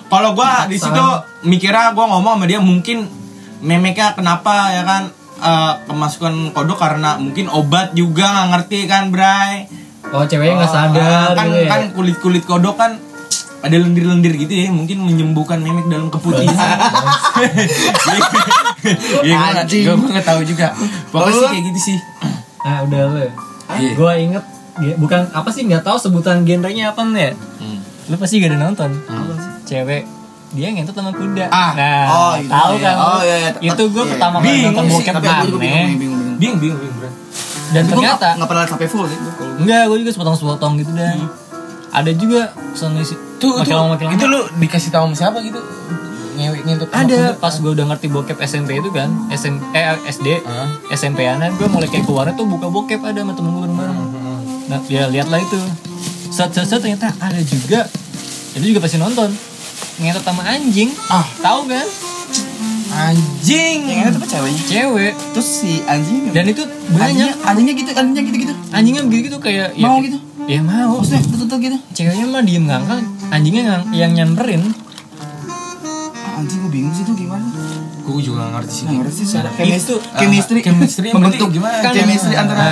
Kalau 0.08 0.30
gua 0.32 0.70
di 0.72 0.78
situ 0.80 1.06
mikirnya 1.44 1.92
gua 1.92 2.06
ngomong 2.16 2.40
sama 2.40 2.46
dia 2.48 2.64
mungkin 2.64 3.27
memeknya 3.60 4.12
kenapa 4.12 4.70
ya 4.70 4.84
kan 4.84 5.04
eh, 5.38 5.74
kemasukan 5.84 6.34
kodok 6.52 6.78
karena 6.78 7.16
mungkin 7.16 7.48
obat 7.48 7.92
juga 7.92 8.26
nggak 8.28 8.48
ngerti 8.52 8.80
kan 8.86 9.10
Bray. 9.10 9.66
oh 10.08 10.24
ceweknya 10.24 10.56
nggak 10.58 10.72
sadar 10.72 11.30
kan 11.34 11.46
gitu 11.46 11.60
ya 11.60 11.68
kan 11.68 11.82
kulit 11.92 12.18
kulit 12.18 12.44
kodok 12.44 12.76
kan 12.76 12.96
ada 13.58 13.76
lendir-lendir 13.76 14.38
gitu 14.38 14.54
ya 14.56 14.70
mungkin 14.70 15.02
menyembuhkan 15.02 15.58
memek 15.58 15.86
dalam 15.88 16.08
keputihan. 16.08 16.78
Iya, 19.20 19.36
gua 19.90 19.98
nggak- 20.08 20.24
tahu 20.24 20.42
juga. 20.44 20.68
Pokoknya 21.10 21.34
sih 21.34 21.48
kayak 21.50 21.64
gitu 21.66 21.80
sih. 21.84 21.98
nah 22.60 22.84
udah 22.84 23.02
lo 23.06 23.18
ya 23.18 23.32
Iya. 23.74 23.92
gue 23.94 24.12
inget 24.22 24.44
ge- 24.78 24.98
bukan 24.98 25.22
apa 25.32 25.50
sih 25.50 25.64
nggak 25.64 25.82
tahu 25.82 25.96
sebutan 25.98 26.44
genrenya 26.44 26.92
apa 26.92 27.00
nih 27.02 27.20
ya 27.22 27.34
Hmm. 27.58 27.80
lu 28.08 28.16
pasti 28.16 28.38
gak 28.38 28.52
ada 28.52 28.60
nonton 28.62 28.92
cewek 29.64 30.04
dia 30.50 30.68
ngentot 30.70 30.94
sama 30.94 31.12
kuda 31.12 31.46
Ah. 31.48 31.72
nah 31.74 32.04
Oh, 32.08 32.34
itu 32.36 32.48
tahu 32.48 32.74
iya. 32.74 32.86
kan 32.86 32.96
Oh, 32.98 33.20
iya, 33.22 33.36
iya. 33.38 33.50
itu 33.66 33.84
gue 33.86 34.00
Iya. 34.00 34.12
pertama 34.12 34.36
kali 34.38 34.60
nonton 34.64 34.84
bokep 34.88 35.14
aneh 35.14 35.28
bingung, 35.28 35.60
bingung, 35.60 35.98
bingung. 35.98 36.58
Bingung, 36.58 36.80
dan 37.68 37.84
Tapi 37.84 37.92
ternyata 37.94 38.28
nggak- 38.34 38.48
pernah 38.48 38.64
sampai 38.66 38.88
full 38.88 39.06
sih. 39.06 39.20
enggak 39.58 39.82
gue 39.86 39.98
juga 40.00 40.12
sepotong-sepotong 40.14 40.74
gitu 40.78 40.92
dah 40.94 41.14
ada 41.90 42.12
juga 42.14 42.42
soalnya 42.72 43.04
sih 43.04 43.18
Tuh, 43.38 43.54
makin 43.56 43.74
lama 43.76 43.88
makin 43.94 44.06
lama 44.08 44.16
itu 44.16 44.26
lu 44.26 44.40
dikasih 44.58 44.90
tahu 44.90 45.04
sama 45.06 45.16
siapa 45.16 45.38
gitu? 45.42 45.60
Ngewek 46.34 46.62
ngentut 46.64 46.88
sama 46.88 47.02
ada 47.02 47.20
kuda. 47.28 47.40
pas 47.40 47.54
gue 47.56 47.72
udah 47.72 47.86
ngerti 47.88 48.08
bokep 48.08 48.38
SMP 48.40 48.70
itu 48.76 48.90
kan 48.90 49.10
SM, 49.30 49.56
eh 49.72 49.84
SD 50.06 50.28
Hah? 50.40 50.70
SMP 50.90 51.26
anak 51.26 51.54
gue 51.54 51.68
mulai 51.68 51.86
kayak 51.86 52.04
keluarnya 52.04 52.34
tuh 52.34 52.46
buka 52.46 52.68
bokep 52.68 53.02
ada 53.02 53.20
sama 53.20 53.34
temen 53.34 53.52
gue 53.52 53.62
bareng-bareng 53.64 53.98
nah 54.68 54.80
ya 54.86 55.06
lihatlah 55.06 55.40
itu 55.40 55.58
set 56.30 56.50
set 56.52 56.66
set 56.66 56.80
ternyata 56.80 57.10
ada 57.18 57.40
juga 57.40 57.88
itu 58.54 58.66
juga 58.68 58.80
pasti 58.80 58.96
nonton 58.96 59.30
ngentot 59.98 60.24
sama 60.24 60.42
anjing 60.46 60.90
Ah. 61.08 61.26
tahu 61.38 61.66
kan 61.66 61.88
Anjing. 62.90 63.84
Yang 63.84 64.00
itu 64.08 64.18
apa 64.18 64.28
ceweknya? 64.28 64.62
cewek 64.66 65.14
Terus 65.32 65.48
si 65.52 65.84
anjing 65.84 66.32
dan 66.32 66.46
itu 66.48 66.64
anjingnya, 66.64 66.96
banyak 66.96 67.32
anjingnya 67.44 67.74
gitu, 67.76 67.92
anjingnya 67.92 68.24
gitu-gitu. 68.26 68.54
anjingnya 68.70 69.02
gitu 69.06 69.38
kayak 69.38 69.68
ya, 69.72 69.84
Mau 69.84 70.00
gitu? 70.00 70.18
ya 70.46 70.60
mau 70.62 70.98
Maksudnya 70.98 71.22
tutup 71.30 71.60
gitu. 71.60 71.78
ceweknya 71.92 72.26
mah 72.26 72.42
diem 72.42 72.64
ngangkat 72.64 73.04
anjingnya 73.30 73.64
ngang- 73.66 73.88
yang 73.92 74.12
nyamperin 74.14 74.64
Ah, 76.18 76.40
anjing 76.40 76.58
gue 76.60 76.72
bingung 76.72 76.90
sih 76.92 77.04
itu 77.04 77.14
gimana. 77.18 77.46
Gue 78.02 78.22
juga 78.24 78.40
gak 78.40 78.52
ngerti 78.56 78.72
sih. 78.72 78.84
Nah, 78.84 78.94
ngerti 78.98 79.14
sih 79.20 79.26
Itu, 79.28 79.40
chemistry, 79.52 79.96
ah, 80.00 80.18
chemistry, 80.18 80.60
chemistry 80.62 81.08
membentuk 81.12 81.50
gimana? 81.52 81.78
kan 81.80 81.92
chemistry 81.92 82.34
Nah. 82.34 82.42
antara 82.42 82.66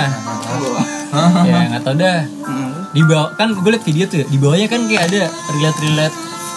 Ah. 1.08 1.44
ya 1.44 1.58
nggak 1.68 1.82
tau 1.82 1.94
dah 1.94 2.18
Hmm. 2.42 2.72
di 2.90 3.02
bawah 3.02 3.28
kan 3.34 3.52
gue 3.52 3.70
liat 3.70 3.84
video 3.84 4.04
tuh 4.06 4.18
ya, 4.18 4.26
di 4.26 4.38
bawahnya 4.38 4.66
kan 4.66 4.80
kayak 4.84 5.02
ada 5.06 5.22
relate 5.50 5.78
relate 5.82 6.16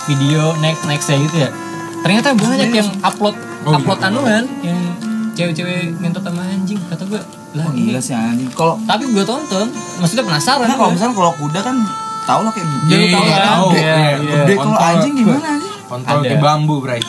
video 0.10 0.58
next 0.58 0.82
nextnya 0.84 1.22
gitu 1.22 1.38
ya 1.40 1.50
ternyata 2.00 2.34
banyak 2.34 2.70
yang 2.74 2.90
upload 3.00 3.38
Oh, 3.60 3.76
upload 3.76 4.00
iya. 4.00 4.08
anuan 4.08 4.44
yang 4.62 4.80
cewek-cewek 5.34 5.92
ngentot 6.00 6.24
sama 6.24 6.42
anjing 6.42 6.80
kata 6.82 7.04
gue 7.06 7.20
lah 7.52 7.66
Oh, 7.66 7.72
iya 7.72 7.92
gila 7.92 8.00
sih 8.00 8.14
anjing. 8.14 8.48
Kalau 8.50 8.80
tapi 8.82 9.04
gue 9.06 9.20
tonton 9.22 9.68
maksudnya 10.00 10.24
penasaran 10.24 10.64
Karena 10.64 10.76
kalau 10.76 10.92
misalnya 10.92 11.12
kalau 11.14 11.32
kuda 11.36 11.60
kan 11.60 11.76
tau 12.24 12.40
lah 12.40 12.52
kayak 12.52 12.68
Dia 12.86 12.96
Iya, 12.96 13.08
tahu 13.12 13.26
kan? 13.26 13.42
tahu. 13.44 13.68
Iya, 13.70 13.84
Iya, 13.84 13.94
iya. 14.16 14.40
gede 14.40 14.54
kalau 14.56 14.80
anjing 14.80 15.14
gimana 15.14 15.48
anjing? 15.52 15.74
Kontol 15.84 16.16
Ada. 16.16 16.24
kayak 16.24 16.40
bambu, 16.40 16.76
Bray. 16.80 17.02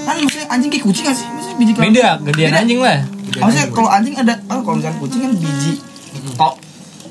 Kan 0.00 0.14
maksudnya 0.18 0.46
anjing 0.48 0.70
kayak 0.70 0.84
kucing 0.86 1.04
gak 1.04 1.16
sih? 1.18 1.26
Maksudnya 1.28 1.56
biji 1.58 1.72
kelamin. 1.74 1.88
beda 1.90 2.08
gedean 2.24 2.52
anjing 2.54 2.78
lah 2.80 2.98
Maksudnya 3.28 3.66
kalau 3.68 3.90
anjing 3.90 4.14
ada, 4.16 4.34
oh 4.46 4.60
kalau 4.62 4.76
misalnya 4.78 4.98
kucing 4.98 5.20
kan 5.20 5.32
biji 5.34 5.72
tok 6.34 6.54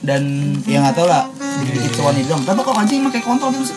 dan 0.08 0.24
ya 0.63 0.80
nggak 0.80 0.96
tau 0.96 1.06
lah 1.06 1.28
dikit 1.58 1.84
itu 1.84 2.00
doang. 2.00 2.41
Tapi 2.46 2.60
kalau 2.62 2.78
anjing 2.78 3.02
kayak 3.04 3.26
kontol 3.26 3.50
gitu 3.50 3.65
sih. 3.70 3.76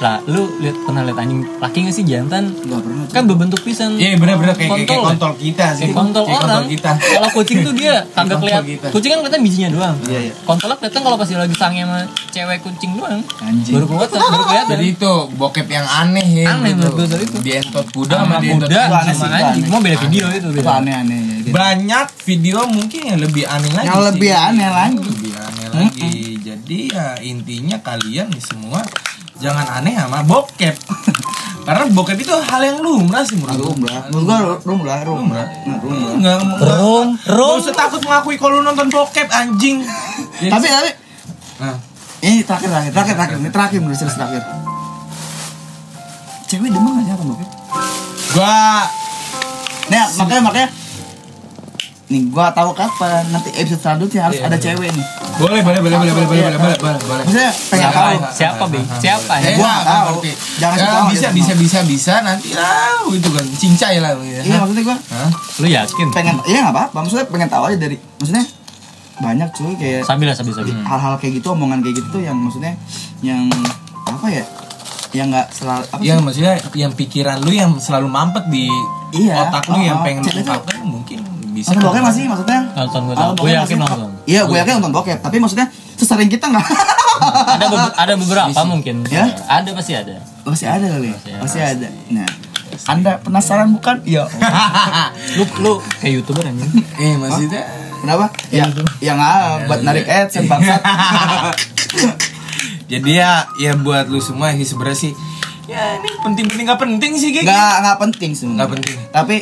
lah 0.00 0.18
lu 0.24 0.48
lihat 0.58 0.74
pernah 0.82 1.04
lihat 1.04 1.18
anjing 1.18 1.44
laki 1.60 1.78
nggak 1.84 1.94
sih 1.94 2.02
jantan 2.02 2.50
Gak 2.58 2.80
pernah. 2.80 3.04
kan 3.06 3.22
berbentuk 3.24 3.60
pisang 3.62 3.94
Iya, 3.94 4.16
bener-bener 4.16 4.56
kayak, 4.56 4.70
kayak, 4.74 4.86
kayak 4.86 4.98
Kontol. 4.98 5.12
kontol 5.12 5.32
kita 5.36 5.66
sih. 5.70 5.82
Kayak 5.84 5.94
kontol 5.94 6.22
Kayak 6.24 6.38
orang. 6.38 6.48
kontol 6.48 6.64
kita. 6.66 6.90
Kalau 6.98 7.28
kucing 7.30 7.58
tuh 7.62 7.74
dia 7.74 7.94
kagak 8.08 8.16
Kontol 8.16 8.38
kelihatan. 8.40 8.64
kita. 8.66 8.86
Kucing 8.90 9.10
kan 9.12 9.18
kelihatan 9.20 9.40
bijinya 9.44 9.68
doang. 9.70 9.96
Iya, 10.02 10.20
iya. 10.20 10.32
Kontolnya 10.42 10.76
kelihatan 10.76 11.00
kalau 11.04 11.16
pas 11.16 11.28
lagi 11.28 11.54
sange 11.54 11.80
sama 11.84 11.98
cewek 12.32 12.58
kucing 12.64 12.90
doang. 12.96 13.20
Anjing. 13.38 13.74
Baru 13.76 13.84
kelihatan, 13.86 14.18
baru 14.18 14.44
kelihatan. 14.44 14.72
Jadi 14.72 14.86
itu 14.90 15.12
bokep 15.36 15.66
yang 15.68 15.86
aneh 15.86 16.28
ya. 16.34 16.46
Aneh 16.50 16.70
gitu. 16.72 16.80
menurut 16.80 16.94
gue 16.96 17.06
tadi 17.06 17.24
itu. 17.24 17.38
Dientot 17.38 17.86
kuda 17.92 18.14
sama 18.16 18.34
dientot 18.40 18.66
kuda 18.66 18.82
aneh 18.96 19.14
sama 19.14 19.36
anjing. 19.36 19.62
aneh. 19.62 19.70
Mau 19.70 19.78
beda 19.78 19.96
video 20.00 20.24
itu 20.30 20.48
Itu 20.48 20.48
beda. 20.56 20.70
Gitu. 21.48 21.56
Banyak 21.56 22.06
video 22.28 22.58
mungkin 22.68 23.00
yang 23.08 23.18
lebih 23.20 23.44
aneh 23.48 23.72
lagi. 23.72 23.86
Yang 23.88 23.98
sih. 23.98 24.08
lebih 24.12 24.32
aneh 24.36 24.68
lagi. 24.70 25.08
Lebih 25.08 25.32
aneh 25.34 25.66
lagi. 25.72 26.12
Jadi 26.44 26.78
ya 26.92 27.06
intinya 27.24 27.76
kalian 27.80 28.28
nih 28.28 28.44
semua 28.44 28.80
jangan 29.40 29.66
aneh 29.80 29.96
sama 29.96 30.20
bokep. 30.22 30.76
Karena 31.68 31.84
bokep 31.92 32.16
itu 32.16 32.32
hal 32.32 32.60
yang 32.64 32.78
lumrah 32.80 33.20
sih 33.28 33.36
menurut 33.36 33.60
gue. 33.60 33.68
Rumlah. 33.68 34.00
Menurut 34.08 34.24
gua 34.24 34.38
rumlah, 34.64 34.98
rumlah. 35.04 35.46
Nah, 35.68 35.76
rumlah. 35.84 36.12
Enggak, 36.16 36.38
Rom, 36.64 37.08
rom. 37.28 37.56
Gak 37.60 37.60
usah 37.60 37.74
takut 37.76 38.00
mengakui 38.08 38.40
kalau 38.40 38.60
lu 38.60 38.64
nonton 38.64 38.88
bokep 38.88 39.28
anjing. 39.28 39.84
Tapi 40.52 40.66
tapi 40.68 40.90
Nah, 41.58 41.74
ini 42.22 42.46
terakhir 42.46 42.70
terakhir 42.70 42.92
terakhir 42.94 43.14
terakhir 43.18 43.36
ini 43.42 43.50
terakhir 43.50 43.78
menurut 43.82 43.98
serius 43.98 44.16
terakhir. 44.16 44.42
Cewek 46.48 46.70
demen 46.72 46.90
gak 46.96 47.04
sih 47.04 47.12
apa 47.12 47.24
bokep? 47.28 47.48
gua 48.32 48.88
Nah, 49.88 50.06
makanya 50.20 50.42
makanya 50.44 50.68
nih 52.08 52.24
gua 52.26 52.48
tahu 52.50 52.72
kapan 52.72 53.20
nanti 53.28 53.52
episode 53.52 53.78
selanjutnya 53.78 54.20
harus 54.22 54.36
Iya, 54.36 54.44
ada 54.44 54.56
iya. 54.56 54.64
cewek 54.66 54.90
nih. 54.90 55.06
boleh 55.36 55.60
boleh 55.60 55.78
boleh 55.78 55.96
boleh 55.98 56.12
boleh 56.14 56.26
boleh 56.26 56.40
boleh 56.56 56.76
boleh 56.78 57.00
boleh. 57.04 57.22
Maksudnya 57.22 57.52
pengen 57.68 57.88
tahu. 57.90 58.16
Siapa, 58.32 58.64
Bing? 58.66 58.86
Siapa? 58.96 59.32
Eh, 59.38 59.54
Gua 59.54 59.74
tahu. 59.82 60.14
Jangan 60.56 60.76
Ya, 60.78 60.88
bisa 61.06 61.28
bisa 61.30 61.52
bisa 61.54 61.78
bisa 61.84 62.14
nanti 62.20 62.50
lah 62.52 63.04
itu 63.06 63.28
kan 63.28 63.44
cincai 63.52 63.96
lah 63.98 64.16
ya. 64.18 64.40
Iya 64.42 64.56
maksudnya 64.58 64.84
gua 64.84 64.96
Hah? 64.98 65.30
Lu 65.58 65.68
yakin? 65.68 66.06
pengen 66.10 66.36
iya 66.44 66.58
nggak 66.62 66.74
apa-apa 66.74 66.96
maksudnya 66.98 67.26
pengen 67.26 67.48
tahu 67.48 67.62
aja 67.66 67.76
dari 67.78 67.96
maksudnya 68.16 68.44
banyak 69.18 69.48
cuy 69.50 69.72
kayak 69.74 70.00
Sambil 70.02 70.26
lah, 70.26 70.34
sambil, 70.34 70.54
sambil. 70.54 70.74
hal-hal 70.78 71.14
kayak 71.16 71.32
gitu 71.36 71.48
omongan 71.50 71.82
kayak 71.82 71.98
gitu 71.98 72.08
tuh 72.08 72.22
yang 72.22 72.36
maksudnya 72.36 72.72
yang 73.20 73.50
apa 74.04 74.26
ya 74.28 74.44
yang 75.10 75.26
nggak 75.28 75.48
selalu 75.50 75.84
apa 75.84 76.00
Yang 76.00 76.16
sih? 76.16 76.24
maksudnya 76.24 76.52
yang 76.74 76.92
pikiran 76.94 77.36
lu 77.40 77.50
yang 77.50 77.70
selalu 77.76 78.06
mampet 78.06 78.44
di 78.46 78.70
Iya, 79.10 79.40
otak 79.42 79.64
lu 79.66 79.74
oh, 79.74 79.82
yang 79.82 79.98
pengen 80.00 80.20
lu 80.20 80.26
Cek 80.26 80.34
itu. 80.34 80.40
ungkapkan 80.44 80.78
mungkin 80.84 81.18
bisa. 81.58 81.70
nonton 81.70 81.84
bokep 81.88 82.02
masih 82.04 82.22
maksudnya 82.26 82.60
Nonton 82.72 83.00
gue 83.02 83.12
Ah, 83.12 83.18
tahu. 83.18 83.30
Gue 83.30 83.38
bokep 83.40 83.58
yakin 83.58 83.76
masih- 83.76 83.92
nonton. 83.92 84.10
iya 84.24 84.40
gue 84.42 84.56
yakin 84.56 84.72
nonton 84.76 84.92
bokep 84.92 85.18
tapi 85.18 85.36
maksudnya 85.36 85.66
sesering 85.94 86.26
kita 86.26 86.46
nggak 86.46 86.66
Ada 87.50 87.66
be- 87.66 87.96
ada 87.96 88.12
beberapa 88.14 88.60
mungkin. 88.62 89.02
Ya? 89.04 89.26
Ada 89.44 89.70
pasti 89.72 89.92
ada. 89.92 90.22
masih 90.40 90.64
ada 90.66 90.86
kali 90.88 91.10
Masih 91.10 91.28
ada. 91.28 91.40
masih 91.42 91.60
ada 91.60 91.88
nah 92.08 92.28
anda 92.86 93.12
penasaran 93.18 93.68
bukan 93.70 94.00
iya 94.02 94.24
Lu 95.36 95.44
lu 95.58 95.72
kayak 95.98 96.12
youtuber 96.14 96.40
anjing. 96.42 96.70
eh 97.02 97.14
maksudnya 97.14 97.62
kenapa 97.98 98.30
ya 98.48 98.64
yang 99.00 99.18
ah 99.18 99.60
buat 99.64 99.82
narik 99.82 100.06
ads 100.06 100.34
yang 100.34 100.46
bangsat 100.46 100.78
jadi 102.86 103.10
ya 103.12 103.30
ya 103.58 103.72
buat 103.76 104.06
lu 104.06 104.18
semua 104.18 104.54
sih 104.54 104.64
sebenarnya 104.64 104.98
sih 105.00 105.12
ya 105.66 105.98
ini 105.98 106.08
penting-penting 106.18 106.64
nggak 106.64 106.80
penting 106.80 107.12
sih 107.14 107.30
kayak 107.30 107.44
nggak 107.44 107.74
nggak 107.82 107.98
penting 108.00 108.30
sih 108.32 108.46
nggak 108.46 108.70
penting. 108.70 108.96
tapi 109.10 109.36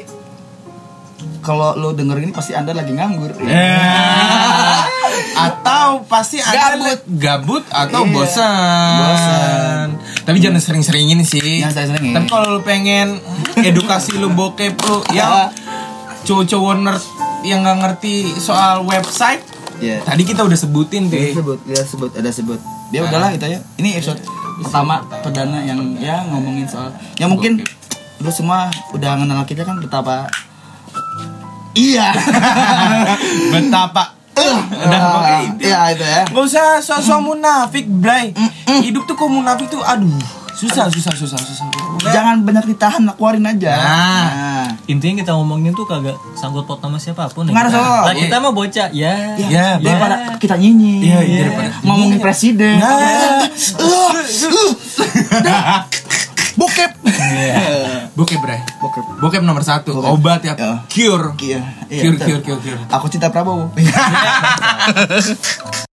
kalau 1.46 1.78
lu 1.78 1.94
denger 1.94 2.18
ini 2.18 2.35
pasti 2.35 2.52
anda 2.52 2.74
lagi 2.74 2.90
nganggur 2.90 3.30
Eh, 3.38 4.80
atau 5.38 6.02
pasti 6.04 6.42
ada 6.42 6.74
Gabut. 6.74 6.98
gabut 7.14 7.64
atau 7.68 8.02
Iya. 8.02 8.11
bosan. 8.11 8.98
Bosan. 8.98 9.87
Tapi 10.24 10.38
jangan 10.38 10.59
sering-seringin 10.59 11.22
sih. 11.22 11.62
Jangan 11.62 11.72
sering-seringin. 11.72 12.12
Tapi 12.12 12.26
kalau 12.26 12.46
lu 12.50 12.61
pengen 12.61 13.22
edukasi 13.56 14.18
lu 14.18 14.28
bokep 14.28 14.74
lu 14.82 15.06
yang 15.12 15.48
cowok-cowok 16.22 16.74
nerd 16.76 17.02
yang 17.42 17.62
nggak 17.62 17.78
ngerti 17.78 18.35
soal 18.35 18.82
website, 18.82 19.38
Iya. 19.78 20.02
tadi 20.02 20.26
kita 20.26 20.42
udah 20.42 20.59
sebutin 20.59 21.06
tuh. 21.06 21.30
sebut, 21.32 21.59
dia 21.62 21.78
sebut, 21.80 22.11
ada 22.11 22.26
sebut. 22.28 22.59
Dia 22.88 23.06
udahlah 23.06 23.30
gitu 23.30 23.46
ya. 23.46 23.61
Ini 23.76 23.88
episode 23.94 24.18
pertama 24.59 24.98
perdana 25.22 25.62
yang 25.62 25.78
ya 25.96 26.26
ngomongin 26.26 26.66
soal. 26.66 26.90
Ya 27.14 27.30
mungkin 27.30 27.62
lu 28.16 28.30
semua 28.30 28.66
udah 28.90 29.14
kenal 29.14 29.44
kita 29.44 29.62
kan 29.62 29.78
betapa 29.78 30.26
Iya. 31.77 32.09
Betapa 33.53 34.05
udah 34.37 35.01
pokoknya 35.01 35.39
itu. 35.41 35.61
Iya 35.69 35.81
itu 35.97 36.05
ya. 36.05 36.23
Gak 36.29 36.45
usah 36.45 36.67
sosok 36.85 37.21
munafik, 37.25 37.87
Bray. 37.89 38.37
Hidup 38.85 39.09
tuh 39.09 39.17
kok 39.17 39.33
munafik 39.33 39.73
tuh 39.73 39.81
aduh, 39.81 40.12
susah 40.53 40.93
susah 40.93 41.12
susah 41.17 41.41
susah. 41.41 41.67
Jangan 42.12 42.45
banyak 42.45 42.77
ditahan, 42.77 43.09
keluarin 43.17 43.49
aja. 43.49 43.73
Nah. 43.77 44.69
Intinya 44.87 45.25
kita 45.25 45.33
ngomongin 45.35 45.73
tuh 45.75 45.89
kagak 45.89 46.15
sangkut 46.37 46.69
paut 46.69 46.79
sama 46.79 47.01
siapa 47.01 47.27
pun. 47.33 47.49
Nggak 47.49 47.73
ada 47.73 48.12
Nah, 48.12 48.15
kita 48.15 48.37
mah 48.39 48.53
bocah. 48.53 48.89
Ya. 48.93 49.35
Ya, 49.41 49.81
daripada 49.81 50.37
kita 50.39 50.55
nyinyi. 50.61 51.01
Iya, 51.03 51.19
iya, 51.25 51.41
daripada 51.49 51.69
ngomongin 51.83 52.21
presiden. 52.21 52.77
Nah. 52.79 53.47
Bokep. 56.57 56.90
Iya. 57.05 58.09
Bokep, 58.16 58.40
Bray. 58.40 58.61
Bokep. 58.81 59.05
Bokep 59.21 59.42
nomor 59.45 59.61
satu. 59.61 59.92
Bokep. 59.92 60.12
Obat 60.16 60.40
ya. 60.40 60.55
Ya. 60.57 60.73
Cure. 60.88 61.37
Iya, 61.37 61.61
iya, 61.92 62.03
Cure, 62.03 62.16
betul. 62.16 62.27
cure, 62.27 62.40
cure, 62.42 62.61
cure. 62.64 62.81
Aku 62.88 63.07
cinta 63.12 63.29
Prabowo. 63.29 63.69